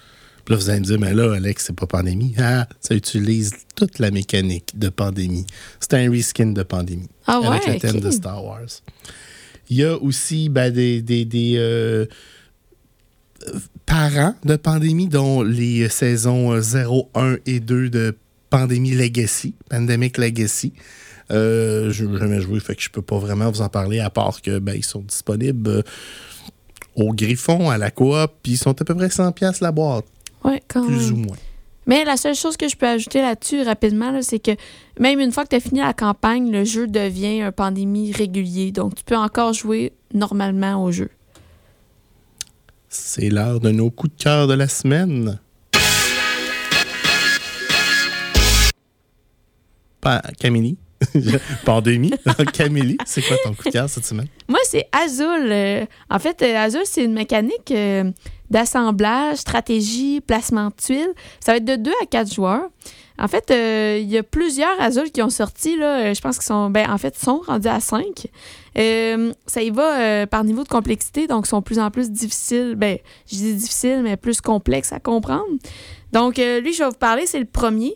Puis 0.45 0.55
là, 0.55 0.57
vous 0.57 0.71
allez 0.71 0.81
me 0.81 0.85
dire, 0.85 0.99
mais 0.99 1.15
là, 1.15 1.35
Alex, 1.35 1.67
c'est 1.67 1.77
pas 1.77 1.87
Pandémie. 1.87 2.35
Ah, 2.37 2.67
ça 2.81 2.97
utilise 2.97 3.53
toute 3.77 4.01
la 4.01 4.11
mécanique 4.11 4.77
de 4.77 4.89
Pandémie. 4.89 5.47
C'est 5.79 5.95
un 5.95 6.11
reskin 6.11 6.47
de 6.47 6.65
Pandémie. 6.65 7.09
Ah 7.29 7.41
avec 7.45 7.65
ouais, 7.67 7.75
le 7.75 7.79
thème 7.79 8.01
de 8.01 8.11
Star 8.11 8.45
Wars. 8.45 8.83
Il 9.71 9.77
y 9.77 9.85
a 9.85 9.97
aussi 9.97 10.49
ben, 10.49 10.73
des, 10.73 11.01
des, 11.01 11.25
des, 11.25 11.55
euh, 11.57 12.07
euh, 13.47 13.59
parents 13.87 14.35
de 14.45 14.57
Pandémie, 14.57 15.07
dont 15.07 15.43
les 15.43 15.89
saisons 15.89 16.53
euh, 16.53 16.61
0, 16.61 17.09
1 17.15 17.37
et 17.47 17.61
2 17.61 17.89
de 17.89 18.17
Pandémie 18.53 18.91
Legacy, 18.91 19.55
Pandemic 19.71 20.19
Legacy. 20.19 20.75
Euh, 21.31 21.91
je 21.91 22.05
n'ai 22.05 22.19
jamais 22.19 22.41
joué, 22.43 22.61
fait 22.61 22.77
que 22.77 22.83
je 22.83 22.91
peux 22.91 23.01
pas 23.01 23.17
vraiment 23.17 23.51
vous 23.51 23.63
en 23.63 23.71
parler, 23.71 23.99
à 24.01 24.11
part 24.11 24.43
que 24.43 24.59
ben, 24.59 24.75
ils 24.77 24.85
sont 24.85 25.01
disponibles 25.01 25.71
euh, 25.71 25.83
au 26.95 27.15
Griffon, 27.15 27.71
à 27.71 27.79
la 27.79 27.91
coop, 27.91 28.31
puis 28.43 28.53
ils 28.53 28.57
sont 28.59 28.79
à 28.79 28.85
peu 28.85 28.95
près 28.95 29.07
100$ 29.09 29.33
piastres 29.33 29.63
la 29.63 29.73
boîte, 29.73 30.05
Ouais, 30.45 30.61
quand 30.69 30.85
plus 30.85 31.11
même. 31.11 31.13
ou 31.13 31.17
moins. 31.29 31.37
Mais 31.87 32.05
la 32.05 32.19
seule 32.19 32.35
chose 32.35 32.59
que 32.59 32.69
je 32.69 32.77
peux 32.77 32.87
ajouter 32.87 33.23
là-dessus 33.23 33.63
rapidement, 33.63 34.11
là, 34.13 34.21
c'est 34.21 34.39
que 34.39 34.51
même 35.01 35.19
une 35.19 35.33
fois 35.33 35.45
que 35.45 35.49
tu 35.49 35.57
as 35.57 35.61
fini 35.61 35.81
la 35.81 35.95
campagne, 35.95 36.53
le 36.53 36.65
jeu 36.65 36.87
devient 36.87 37.41
un 37.41 37.53
pandémie 37.53 38.13
régulier. 38.13 38.71
Donc, 38.71 38.97
tu 38.97 39.03
peux 39.05 39.17
encore 39.17 39.55
jouer 39.55 39.93
normalement 40.13 40.85
au 40.85 40.93
jeu. 40.93 41.09
C'est 42.91 43.31
l'heure 43.31 43.59
de 43.61 43.71
nos 43.71 43.91
coups 43.91 44.15
de 44.17 44.23
cœur 44.23 44.47
de 44.47 44.55
la 44.55 44.69
semaine. 44.69 45.41
Pas 50.03 50.21
Camille. 50.39 50.77
Pandémie. 51.65 52.13
Camille, 52.53 52.97
c'est 53.07 53.23
quoi 53.23 53.37
ton 53.45 53.55
coup 53.55 53.65
de 53.65 53.71
cœur 53.71 53.89
cette 53.89 54.05
semaine? 54.05 54.27
Moi, 54.49 54.59
c'est 54.65 54.87
Azul. 54.93 55.49
Euh, 55.51 55.87
en 56.11 56.19
fait, 56.19 56.43
euh, 56.43 56.57
Azul, 56.57 56.83
c'est 56.85 57.05
une 57.05 57.15
mécanique 57.15 57.71
euh, 57.71 58.11
d'assemblage, 58.51 59.39
stratégie, 59.39 60.21
placement 60.21 60.69
de 60.69 60.75
tuiles. 60.75 61.15
Ça 61.41 61.53
va 61.53 61.59
être 61.59 61.65
de 61.65 61.77
2 61.77 61.91
à 62.03 62.07
4 62.07 62.35
joueurs. 62.35 62.69
En 63.19 63.29
fait, 63.29 63.53
il 64.01 64.11
y 64.11 64.19
a 64.19 64.23
plusieurs 64.25 64.81
Azul 64.81 65.13
qui 65.13 65.23
ont 65.23 65.31
sorti. 65.31 65.77
Je 65.77 66.21
pense 66.21 66.39
qu'ils 66.39 66.47
sont, 66.47 66.71
ben, 66.71 66.91
en 66.91 66.99
fait, 66.99 67.17
sont 67.17 67.41
rendus 67.47 67.69
à 67.69 67.79
5. 67.79 68.03
Euh, 68.79 69.33
ça 69.47 69.63
y 69.63 69.71
va 69.71 70.27
par 70.27 70.43
niveau 70.43 70.65
de 70.65 70.69
complexité, 70.69 71.29
donc 71.29 71.47
sont 71.47 71.63
plus 71.63 71.79
en 71.79 71.91
plus 71.93 72.11
difficiles. 72.11 72.75
Ben, 72.77 72.99
je 73.31 73.37
dis 73.37 73.55
difficiles, 73.55 74.01
mais 74.03 74.17
plus 74.17 74.41
complexes 74.41 74.93
à 74.93 74.99
comprendre. 74.99 75.47
Donc, 76.13 76.39
lui, 76.39 76.73
je 76.73 76.83
vais 76.83 76.89
vous 76.89 76.97
parler, 76.97 77.27
c'est 77.27 77.39
le 77.39 77.45
premier. 77.45 77.95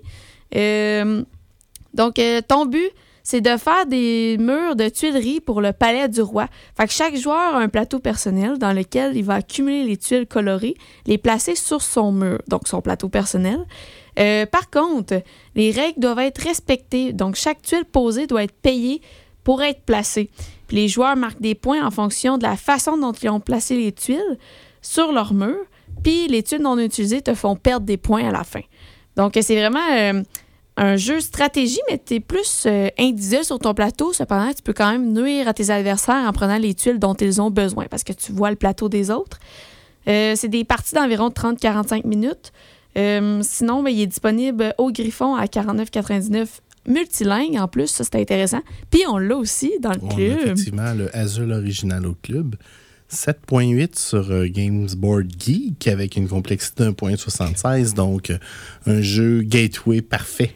Donc, 1.97 2.19
euh, 2.19 2.41
ton 2.47 2.67
but, 2.67 2.91
c'est 3.23 3.41
de 3.41 3.57
faire 3.57 3.87
des 3.87 4.37
murs 4.39 4.77
de 4.77 4.89
tuileries 4.89 5.41
pour 5.41 5.61
le 5.61 5.73
palais 5.73 6.09
du 6.09 6.21
roi. 6.21 6.47
Fait 6.77 6.87
que 6.87 6.93
chaque 6.93 7.17
joueur 7.17 7.57
a 7.57 7.59
un 7.59 7.69
plateau 7.69 7.99
personnel 7.99 8.57
dans 8.57 8.73
lequel 8.73 9.17
il 9.17 9.25
va 9.25 9.35
accumuler 9.35 9.83
les 9.83 9.97
tuiles 9.97 10.29
colorées, 10.29 10.77
les 11.07 11.19
placer 11.19 11.57
sur 11.57 11.83
son 11.83 12.13
mur, 12.13 12.41
donc 12.47 12.69
son 12.69 12.81
plateau 12.81 13.09
personnel. 13.09 13.59
Euh, 14.21 14.47
par 14.47 14.71
contre, 14.71 15.23
les 15.57 15.73
règles 15.73 15.99
doivent 15.99 16.21
être 16.21 16.39
respectées, 16.39 17.13
donc 17.13 17.35
chaque 17.35 17.63
tuile 17.63 17.85
posée 17.85 18.29
doit 18.29 18.45
être 18.45 18.55
payée 18.55 19.01
pour 19.43 19.63
être 19.63 19.81
placée. 19.83 20.31
Puis 20.69 20.77
les 20.77 20.89
joueurs 20.89 21.17
marquent 21.17 21.41
des 21.41 21.57
points 21.57 21.85
en 21.85 21.91
fonction 21.91 22.39
de 22.39 22.45
la 22.45 22.57
façon 22.57 22.97
dont 22.97 23.13
ils 23.13 23.29
ont 23.29 23.41
placé 23.41 23.77
les 23.77 23.91
tuiles 23.91 24.39
sur 24.83 25.11
leur 25.11 25.35
mur, 25.35 25.59
puis 26.05 26.29
les 26.29 26.45
tuiles 26.45 26.63
non 26.63 26.79
utilisées 26.79 27.23
te 27.23 27.35
font 27.35 27.57
perdre 27.57 27.87
des 27.87 27.97
points 27.97 28.29
à 28.29 28.31
la 28.31 28.45
fin. 28.45 28.63
Donc, 29.17 29.37
c'est 29.41 29.59
vraiment 29.59 29.81
euh, 29.93 30.23
un 30.77 30.97
jeu 30.97 31.21
stratégie, 31.21 31.81
mais 31.91 32.01
tu 32.05 32.15
es 32.15 32.21
plus 32.21 32.65
euh, 32.67 32.89
individuel 32.99 33.45
sur 33.45 33.59
ton 33.59 33.73
plateau. 33.73 34.13
Cependant, 34.13 34.53
tu 34.53 34.63
peux 34.63 34.75
quand 34.75 34.91
même 34.91 35.13
nuire 35.13 35.49
à 35.49 35.55
tes 35.55 35.71
adversaires 35.71 36.29
en 36.29 36.33
prenant 36.33 36.59
les 36.59 36.75
tuiles 36.75 36.99
dont 36.99 37.15
ils 37.15 37.41
ont 37.41 37.51
besoin 37.51 37.87
parce 37.91 38.05
que 38.05 38.13
tu 38.13 38.33
vois 38.33 38.51
le 38.51 38.57
plateau 38.57 38.89
des 38.89 39.11
autres. 39.11 39.39
Euh, 40.09 40.35
c'est 40.37 40.49
des 40.49 40.65
parties 40.65 40.95
d'environ 40.95 41.29
30-45 41.31 42.07
minutes. 42.07 42.53
Euh, 42.99 43.41
sinon, 43.43 43.83
ben, 43.83 43.91
il 43.91 44.03
est 44.03 44.07
disponible 44.07 44.75
au 44.79 44.91
Griffon 44.93 45.35
à 45.35 45.47
49,99 45.47 46.47
multilingue 46.87 47.57
en 47.59 47.69
plus. 47.69 47.89
Ça, 47.89 48.05
c'est 48.05 48.17
intéressant. 48.17 48.61
Puis 48.91 49.03
on 49.09 49.19
l'a 49.19 49.37
aussi 49.37 49.73
dans 49.81 49.91
le 49.93 49.99
On 50.03 50.09
a 50.11 50.15
club. 50.15 50.39
effectivement 50.41 50.95
le 50.95 51.15
Azul 51.17 51.53
original 51.53 52.07
au 52.07 52.15
club. 52.23 52.55
7.8 53.11 53.99
sur 53.99 54.31
euh, 54.31 54.47
Games 54.49 54.89
Board 54.97 55.27
Geek 55.39 55.87
avec 55.89 56.17
une 56.17 56.29
complexité 56.29 56.85
de 56.85 56.91
1.76, 56.91 57.95
donc 57.95 58.33
un 58.87 59.01
jeu 59.01 59.43
gateway 59.43 60.03
parfait. 60.03 60.53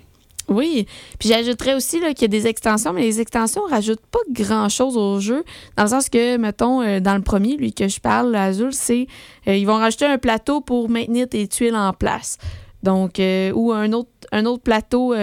Oui, 0.51 0.87
puis 1.19 1.29
j'ajouterais 1.29 1.75
aussi 1.75 2.01
qu'il 2.01 2.23
y 2.23 2.25
a 2.25 2.29
des 2.29 2.47
extensions, 2.47 2.93
mais 2.93 3.03
les 3.03 3.21
extensions 3.21 3.65
ne 3.67 3.71
rajoutent 3.71 4.05
pas 4.11 4.19
grand-chose 4.31 4.97
au 4.97 5.21
jeu, 5.21 5.45
dans 5.77 5.85
le 5.85 5.89
sens 5.89 6.09
que, 6.09 6.37
mettons, 6.37 6.83
euh, 6.83 7.01
dans 7.01 7.15
le 7.15 7.23
premier, 7.23 7.57
lui 7.57 7.73
que 7.73 7.87
je 7.89 8.01
parle, 8.01 8.35
Azul, 8.35 8.73
c'est 8.73 9.07
ils 9.47 9.65
vont 9.65 9.77
rajouter 9.77 10.07
un 10.07 10.19
plateau 10.19 10.61
pour 10.61 10.91
maintenir 10.91 11.29
tes 11.29 11.47
tuiles 11.47 11.77
en 11.77 11.93
place. 11.93 12.39
Donc, 12.83 13.21
ou 13.55 13.73
un 13.73 13.93
autre, 13.93 14.11
un 14.33 14.45
autre 14.47 14.63
plateau 14.63 15.15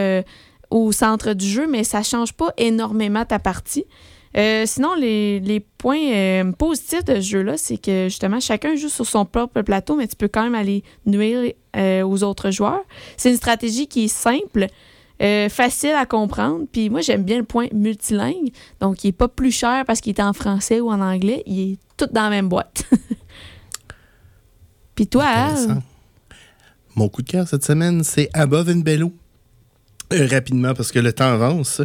au 0.70 0.92
centre 0.92 1.34
du 1.34 1.48
jeu, 1.48 1.68
mais 1.68 1.84
ça 1.84 2.04
change 2.04 2.34
pas 2.34 2.54
énormément 2.58 3.26
ta 3.26 3.40
partie. 3.40 3.86
Euh, 4.38 4.64
sinon, 4.66 4.94
les, 4.96 5.66
points 5.78 6.12
euh, 6.14 6.52
positifs 6.52 7.04
de 7.06 7.16
ce 7.16 7.22
jeu-là, 7.22 7.58
c'est 7.58 7.78
que 7.78 8.06
justement, 8.06 8.40
chacun 8.40 8.76
joue 8.76 8.90
sur 8.90 9.06
son 9.06 9.26
propre 9.26 9.62
plateau, 9.62 9.96
mais 9.96 10.08
tu 10.08 10.16
peux 10.16 10.28
quand 10.28 10.44
même 10.44 10.56
aller 10.56 10.84
nuire 11.06 11.54
euh, 11.76 12.04
aux 12.04 12.24
autres 12.24 12.52
joueurs. 12.52 12.84
C'est 13.16 13.30
une 13.30 13.38
stratégie 13.38 13.88
qui 13.88 14.06
est 14.06 14.10
simple, 14.10 14.68
facile 15.50 15.96
à 15.98 16.06
comprendre. 16.06 16.66
Puis 16.72 16.90
moi, 16.90 17.02
j'aime 17.02 17.24
bien 17.24 17.38
le 17.38 17.44
point 17.44 17.68
multilingue. 17.74 18.52
Donc, 18.80 19.04
il 19.04 19.08
n'est 19.08 19.14
pas 19.14 19.28
plus 19.28 19.52
cher 19.52 19.84
parce 19.86 20.02
qu'il 20.02 20.16
est 20.16 20.22
en 20.22 20.34
français 20.34 20.80
ou 20.80 20.90
en 20.90 21.02
anglais. 21.02 21.44
Il 21.46 21.74
est 21.74 21.78
tout 21.98 22.08
dans 22.12 22.24
la 22.24 22.30
même 22.30 22.50
boîte. 22.50 22.86
Puis 24.96 25.08
toi, 25.08 25.54
Mon 26.96 27.08
coup 27.08 27.22
de 27.22 27.30
cœur 27.30 27.48
cette 27.48 27.64
semaine, 27.64 28.04
c'est 28.04 28.30
Above 28.34 28.70
and 28.70 28.80
Bello. 28.80 29.14
Euh, 30.14 30.28
rapidement, 30.32 30.74
parce 30.74 30.92
que 30.92 31.00
le 31.00 31.12
temps 31.12 31.32
avance. 31.32 31.82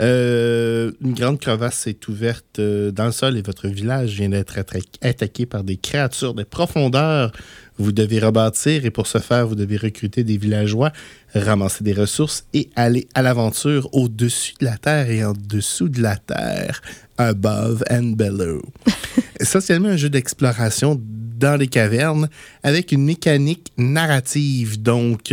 Euh, 0.00 0.90
une 1.02 1.12
grande 1.12 1.38
crevasse 1.38 1.86
est 1.86 2.08
ouverte 2.08 2.58
euh, 2.58 2.90
dans 2.90 3.06
le 3.06 3.12
sol 3.12 3.36
et 3.36 3.42
votre 3.42 3.68
village 3.68 4.14
vient 4.14 4.30
d'être 4.30 4.58
attaqué 5.02 5.44
par 5.44 5.64
des 5.64 5.76
créatures 5.76 6.34
de 6.34 6.44
profondeur. 6.44 7.32
Vous 7.78 7.92
devez 7.92 8.18
rebâtir 8.18 8.84
et 8.84 8.90
pour 8.90 9.06
ce 9.06 9.18
faire, 9.18 9.46
vous 9.46 9.54
devez 9.54 9.76
recruter 9.76 10.24
des 10.24 10.36
villageois, 10.36 10.92
ramasser 11.34 11.84
des 11.84 11.92
ressources 11.92 12.44
et 12.52 12.70
aller 12.74 13.06
à 13.14 13.22
l'aventure 13.22 13.88
au-dessus 13.92 14.54
de 14.60 14.64
la 14.64 14.76
terre 14.76 15.10
et 15.10 15.24
en 15.24 15.32
dessous 15.32 15.88
de 15.88 16.02
la 16.02 16.16
terre. 16.16 16.82
Above 17.18 17.84
and 17.90 18.14
below. 18.16 18.62
Essentiellement 19.40 19.88
un 19.88 19.96
jeu 19.96 20.08
d'exploration 20.08 21.00
dans 21.38 21.56
les 21.56 21.68
cavernes 21.68 22.28
avec 22.62 22.92
une 22.92 23.04
mécanique 23.04 23.72
narrative. 23.76 24.82
Donc, 24.82 25.32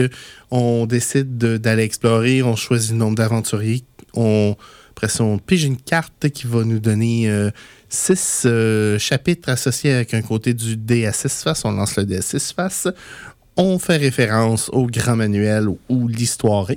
on 0.51 0.85
décide 0.85 1.37
d'aller 1.37 1.83
explorer, 1.83 2.43
on 2.43 2.55
choisit 2.55 2.91
le 2.91 2.97
nombre 2.97 3.15
d'aventuriers, 3.15 3.83
on, 4.13 4.55
après 4.95 5.19
on 5.19 5.37
pige 5.37 5.65
une 5.65 5.75
carte 5.75 6.29
qui 6.29 6.47
va 6.47 6.63
nous 6.63 6.79
donner 6.79 7.29
euh, 7.29 7.51
six 7.89 8.43
euh, 8.45 8.97
chapitres 8.97 9.49
associés 9.49 9.91
avec 9.91 10.13
un 10.13 10.21
côté 10.21 10.53
du 10.53 10.77
dé 10.77 11.05
à 11.05 11.11
six 11.11 11.43
faces. 11.43 11.65
On 11.65 11.71
lance 11.71 11.97
le 11.97 12.05
dé 12.05 12.17
à 12.17 12.21
six 12.21 12.53
faces. 12.53 12.87
On 13.57 13.77
fait 13.77 13.97
référence 13.97 14.69
au 14.69 14.87
grand 14.87 15.17
manuel 15.17 15.67
ou 15.89 16.07
l'histoire. 16.07 16.71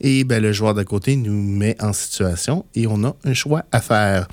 Et 0.00 0.24
ben, 0.24 0.42
le 0.42 0.52
joueur 0.52 0.74
d'à 0.74 0.84
côté 0.84 1.16
nous 1.16 1.32
met 1.32 1.74
en 1.82 1.94
situation 1.94 2.66
et 2.74 2.86
on 2.86 3.02
a 3.02 3.16
un 3.24 3.34
choix 3.34 3.64
à 3.72 3.80
faire 3.80 4.28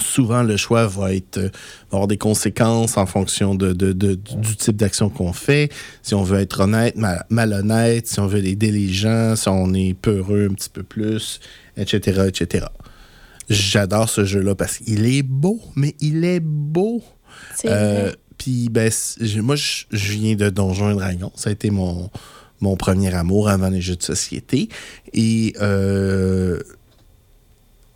souvent 0.00 0.42
le 0.42 0.56
choix 0.56 0.86
va 0.86 1.14
être 1.14 1.38
euh, 1.38 1.50
avoir 1.90 2.06
des 2.06 2.18
conséquences 2.18 2.96
en 2.96 3.06
fonction 3.06 3.54
de, 3.54 3.72
du 3.72 4.56
type 4.56 4.76
d'action 4.76 5.08
qu'on 5.08 5.32
fait. 5.32 5.70
Si 6.02 6.14
on 6.14 6.22
veut 6.22 6.40
être 6.40 6.60
honnête, 6.60 6.96
malhonnête, 7.30 8.06
si 8.06 8.20
on 8.20 8.26
veut 8.26 8.44
aider 8.44 8.70
les 8.70 8.88
gens, 8.88 9.36
si 9.36 9.48
on 9.48 9.72
est 9.74 9.94
peureux 9.94 10.48
un 10.50 10.54
petit 10.54 10.70
peu 10.70 10.82
plus, 10.82 11.40
etc., 11.76 12.22
etc. 12.28 12.66
J'adore 13.48 14.08
ce 14.08 14.24
jeu-là 14.24 14.54
parce 14.54 14.78
qu'il 14.78 15.06
est 15.06 15.22
beau, 15.22 15.60
mais 15.76 15.94
il 16.00 16.24
est 16.24 16.40
beau. 16.40 17.02
Euh, 17.66 18.12
Puis 18.38 18.68
ben, 18.70 18.90
moi, 19.42 19.56
je 19.56 20.12
viens 20.12 20.34
de 20.34 20.48
Donjons 20.48 20.90
et 20.90 20.94
Dragons. 20.94 21.32
Ça 21.34 21.50
a 21.50 21.52
été 21.52 21.70
mon, 21.70 22.10
mon 22.60 22.76
premier 22.76 23.14
amour 23.14 23.48
avant 23.48 23.68
les 23.68 23.80
jeux 23.80 23.96
de 23.96 24.02
société. 24.02 24.68
Et 25.12 25.54
euh, 25.60 26.60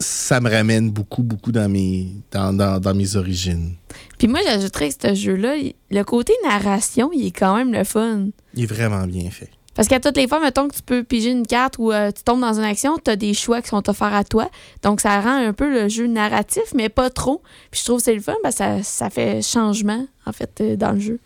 ça 0.01 0.41
me 0.41 0.51
ramène 0.51 0.91
beaucoup, 0.91 1.23
beaucoup 1.23 1.53
dans 1.53 1.69
mes, 1.69 2.09
dans, 2.31 2.53
dans, 2.53 2.95
mes 2.95 3.17
origines. 3.17 3.75
Puis 4.19 4.29
moi, 4.29 4.41
j'ajouterais 4.45 4.91
que 4.91 5.09
ce 5.09 5.15
jeu-là, 5.15 5.55
le 5.91 6.03
côté 6.05 6.33
narration, 6.45 7.11
il 7.13 7.27
est 7.27 7.37
quand 7.37 7.57
même 7.57 7.73
le 7.73 7.85
fun. 7.85 8.29
Il 8.55 8.63
est 8.63 8.67
vraiment 8.67 9.07
bien 9.07 9.31
fait. 9.31 9.51
Parce 9.75 9.87
qu'à 9.87 10.01
toutes 10.01 10.17
les 10.17 10.27
fois, 10.27 10.41
mettons 10.41 10.67
que 10.67 10.75
tu 10.75 10.83
peux 10.83 11.05
piger 11.05 11.31
une 11.31 11.47
carte 11.47 11.77
ou 11.79 11.93
euh, 11.93 12.11
tu 12.11 12.25
tombes 12.25 12.41
dans 12.41 12.55
une 12.59 12.65
action, 12.65 12.99
tu 12.99 13.13
as 13.13 13.17
des 13.17 13.33
choix 13.33 13.63
qui 13.63 13.69
sont 13.69 13.89
offerts 13.89 14.15
à 14.15 14.25
toi. 14.25 14.51
Donc, 14.83 15.01
ça 15.01 15.21
rend 15.21 15.37
un 15.37 15.53
peu 15.53 15.73
le 15.73 15.89
jeu 15.89 16.09
narratif, 16.09 16.65
mais 16.75 16.89
pas 16.89 17.11
trop. 17.11 17.43
Puis 17.71 17.81
je 17.81 17.85
trouve 17.85 17.99
que 17.99 18.05
c'est 18.05 18.15
le 18.15 18.21
fun, 18.21 18.35
parce 18.43 18.57
que 18.57 18.83
ça, 18.83 19.09
fait 19.09 19.41
changement, 19.41 20.05
en 20.27 20.33
fait, 20.33 20.61
euh, 20.61 20.77
dans 20.77 20.93
le 20.93 20.99
jeu 20.99 21.21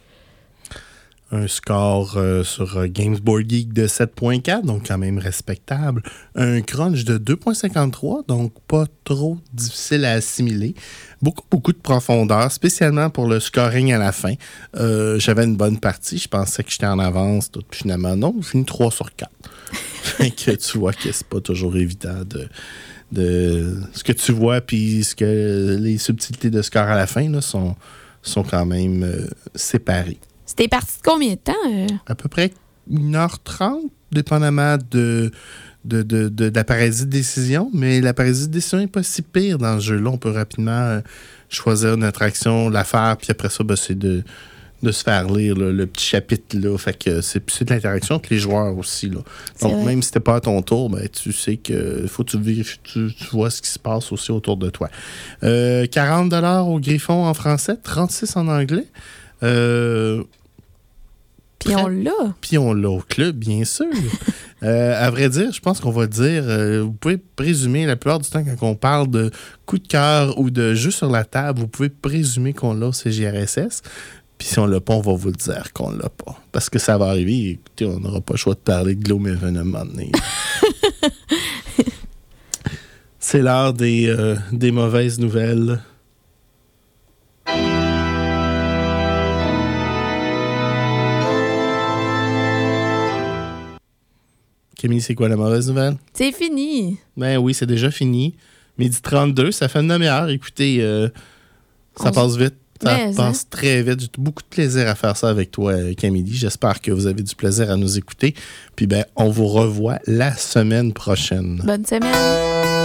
un 1.33 1.49
score 1.49 2.17
euh, 2.17 2.45
sur 2.45 2.77
euh, 2.77 2.87
Games 2.87 3.17
Board 3.17 3.49
Geek 3.49 3.73
de 3.73 3.87
7.4, 3.87 4.65
donc 4.65 4.89
quand 4.89 4.99
même 4.99 5.19
respectable. 5.19 6.03
Un 6.35 6.61
crunch 6.61 7.05
de 7.05 7.17
2.53, 7.17 8.27
donc 8.29 8.53
pas 8.69 8.85
trop 9.05 9.39
difficile 9.55 10.05
à 10.05 10.13
assimiler. 10.13 10.75
Beaucoup, 11.23 11.45
beaucoup 11.51 11.73
de 11.73 11.79
profondeur, 11.79 12.53
spécialement 12.53 13.09
pour 13.09 13.27
le 13.27 13.41
scoring 13.41 13.93
à 13.93 13.99
la 13.99 14.13
fin. 14.13 14.35
Euh, 14.77 15.19
j'avais 15.19 15.45
une 15.45 15.57
bonne 15.57 15.81
partie, 15.81 16.19
je 16.19 16.29
pensais 16.29 16.63
que 16.63 16.71
j'étais 16.71 16.87
en 16.87 16.99
avance, 16.99 17.51
tout, 17.51 17.65
finalement 17.71 18.15
non, 18.15 18.35
j'ai 18.39 18.51
fini 18.51 18.65
3 18.67 18.91
sur 18.91 19.15
4. 19.15 19.31
que 20.19 20.51
tu 20.51 20.79
vois 20.79 20.93
que 20.93 21.11
c'est 21.11 21.27
pas 21.27 21.41
toujours 21.41 21.77
évident 21.77 22.25
de, 22.27 22.47
de 23.11 23.81
ce 23.95 24.05
que 24.05 24.13
tu 24.13 24.33
vois, 24.33 24.61
puis 24.61 25.03
ce 25.03 25.15
que 25.15 25.79
les 25.81 25.97
subtilités 25.97 26.51
de 26.51 26.61
score 26.61 26.83
à 26.83 26.97
la 26.97 27.07
fin 27.07 27.31
là, 27.31 27.41
sont, 27.41 27.75
sont 28.21 28.43
quand 28.43 28.67
même 28.67 29.27
séparées. 29.55 30.19
C'était 30.47 30.69
parti 30.69 30.99
de 30.99 31.03
combien 31.03 31.31
de 31.31 31.37
temps? 31.37 31.53
Euh? 31.71 31.87
À 32.07 32.15
peu 32.15 32.29
près 32.29 32.53
1h30, 32.91 33.91
dépendamment 34.11 34.77
de, 34.91 35.31
de, 35.85 36.03
de, 36.03 36.29
de, 36.29 36.53
la 36.55 36.65
paralysie 36.65 37.07
de 37.07 37.11
décision. 37.11 37.71
Mais 37.73 38.01
la 38.01 38.15
paralysie 38.15 38.49
de 38.49 38.53
décision 38.53 38.79
n'est 38.79 38.87
pas 38.87 39.03
si 39.03 39.23
pire 39.23 39.59
dans 39.59 39.75
le 39.75 39.81
jeu-là. 39.81 40.11
On 40.11 40.19
peut 40.19 40.31
rapidement 40.31 40.71
euh, 40.71 41.01
choisir 41.49 41.97
notre 41.97 42.23
action, 42.23 42.69
la 42.69 42.85
faire, 42.85 43.17
puis 43.17 43.29
après 43.31 43.51
ça, 43.51 43.65
ben, 43.65 43.77
c'est 43.77 43.99
de, 43.99 44.25
de 44.83 44.91
se 44.91 45.03
faire 45.05 45.31
lire 45.33 45.55
le 45.57 45.87
petit 45.87 46.07
chapitre 46.07 46.59
là. 46.59 46.77
Fait 46.77 46.99
que 46.99 47.21
c'est, 47.21 47.41
de 47.65 47.73
l'interaction 47.73 48.17
avec 48.17 48.31
les 48.31 48.39
joueurs 48.39 48.77
aussi. 48.77 49.09
Là. 49.09 49.21
Donc 49.61 49.85
même 49.85 50.03
si 50.03 50.09
c'était 50.09 50.21
pas 50.21 50.37
à 50.37 50.41
ton 50.41 50.61
tour, 50.63 50.91
ben, 50.91 51.09
tu 51.09 51.33
sais 51.33 51.57
que 51.57 52.07
faut 52.09 52.25
que 52.25 52.31
tu, 52.31 52.39
vérifies, 52.39 52.81
tu, 52.83 53.11
vois 53.33 53.51
ce 53.51 53.63
qui 53.63 53.69
se 53.69 53.79
passe 53.79 54.11
aussi 54.13 54.33
autour 54.33 54.57
de 54.57 54.71
toi. 54.71 54.89
40 55.41 56.33
euh, 56.33 56.59
au 56.61 56.81
Griffon 56.81 57.27
en 57.27 57.35
français, 57.35 57.77
36 57.83 58.37
en 58.37 58.49
anglais. 58.49 58.87
Euh, 59.43 60.23
puis 61.59 61.75
on 61.77 61.89
l'a. 61.89 62.35
Puis 62.41 62.59
on 62.59 62.75
l'a 62.75 62.91
au 62.91 63.01
club, 63.01 63.37
bien 63.37 63.65
sûr. 63.65 63.87
Euh, 64.65 64.95
à 64.97 65.11
vrai 65.11 65.29
dire, 65.29 65.51
je 65.53 65.61
pense 65.61 65.81
qu'on 65.81 65.91
va 65.91 66.07
dire, 66.07 66.45
euh, 66.47 66.83
vous 66.83 66.93
pouvez 66.93 67.17
présumer 67.17 67.85
la 67.85 67.97
plupart 67.97 68.21
du 68.21 68.31
temps 68.31 68.45
quand 68.45 68.65
on 68.65 68.77
parle 68.77 69.11
de 69.11 69.33
coup 69.67 69.77
de 69.77 69.89
cœur 69.89 70.39
ou 70.39 70.51
de 70.53 70.73
jeu 70.75 70.93
sur 70.93 71.11
la 71.11 71.25
table, 71.25 71.59
vous 71.59 71.67
pouvez 71.67 71.89
présumer 71.89 72.53
qu'on 72.53 72.73
l'a 72.73 72.87
au 72.87 72.93
CGRSS. 72.93 73.83
Puis 74.39 74.47
si 74.47 74.61
on 74.61 74.67
l'a 74.67 74.81
pas, 74.81 74.95
on 74.95 75.01
va 75.01 75.15
vous 75.15 75.31
le 75.31 75.35
dire 75.35 75.73
qu'on 75.73 75.91
l'a 75.91 76.09
pas. 76.09 76.41
Parce 76.53 76.71
que 76.71 76.79
ça 76.79 76.97
va 76.97 77.07
arriver. 77.07 77.51
Écoutez, 77.51 77.87
on 77.87 77.99
n'aura 77.99 78.21
pas 78.21 78.35
le 78.35 78.39
choix 78.39 78.55
de 78.55 78.61
parler 78.61 78.95
de 78.95 79.03
Gloomhaven 79.03 79.57
un 79.57 79.65
moment 79.65 79.85
donné. 79.85 80.13
C'est 83.19 83.43
l'heure 83.43 83.73
des, 83.73 84.07
euh, 84.07 84.37
des 84.53 84.71
mauvaises 84.71 85.19
nouvelles. 85.19 85.81
Camille, 94.83 95.01
c'est 95.01 95.15
quoi 95.15 95.29
la 95.29 95.37
mauvaise 95.37 95.69
nouvelle? 95.69 95.95
C'est 96.13 96.33
fini. 96.33 96.99
Ben 97.17 97.39
oui, 97.39 97.55
c'est 97.55 97.67
déjà 97.67 97.93
fini. 97.93 98.35
Midi 98.79 98.99
32, 99.01 99.53
ça 99.53 99.69
fait 99.69 99.79
une 99.79 99.87
demi-heure. 99.87 100.29
Écoutez, 100.29 100.79
euh, 100.81 101.09
ça 101.95 102.11
passe 102.11 102.37
vite. 102.37 102.57
Ça 102.83 102.97
hein? 102.97 103.13
passe 103.15 103.49
très 103.49 103.81
vite. 103.85 104.01
J'ai 104.01 104.09
beaucoup 104.19 104.43
de 104.43 104.49
plaisir 104.49 104.89
à 104.89 104.97
faire 104.97 105.17
ça 105.17 105.29
avec 105.29 105.53
toi, 105.53 105.95
Camille. 105.97 106.27
J'espère 106.27 106.81
que 106.81 106.91
vous 106.91 107.07
avez 107.07 107.23
du 107.23 107.37
plaisir 107.37 107.71
à 107.71 107.77
nous 107.77 107.97
écouter. 107.97 108.35
Puis 108.75 108.89
ben, 108.89 109.05
on 109.15 109.29
vous 109.29 109.47
revoit 109.47 110.01
la 110.09 110.35
semaine 110.35 110.93
prochaine. 110.93 111.63
Bonne 111.65 111.87
semaine. 111.87 112.82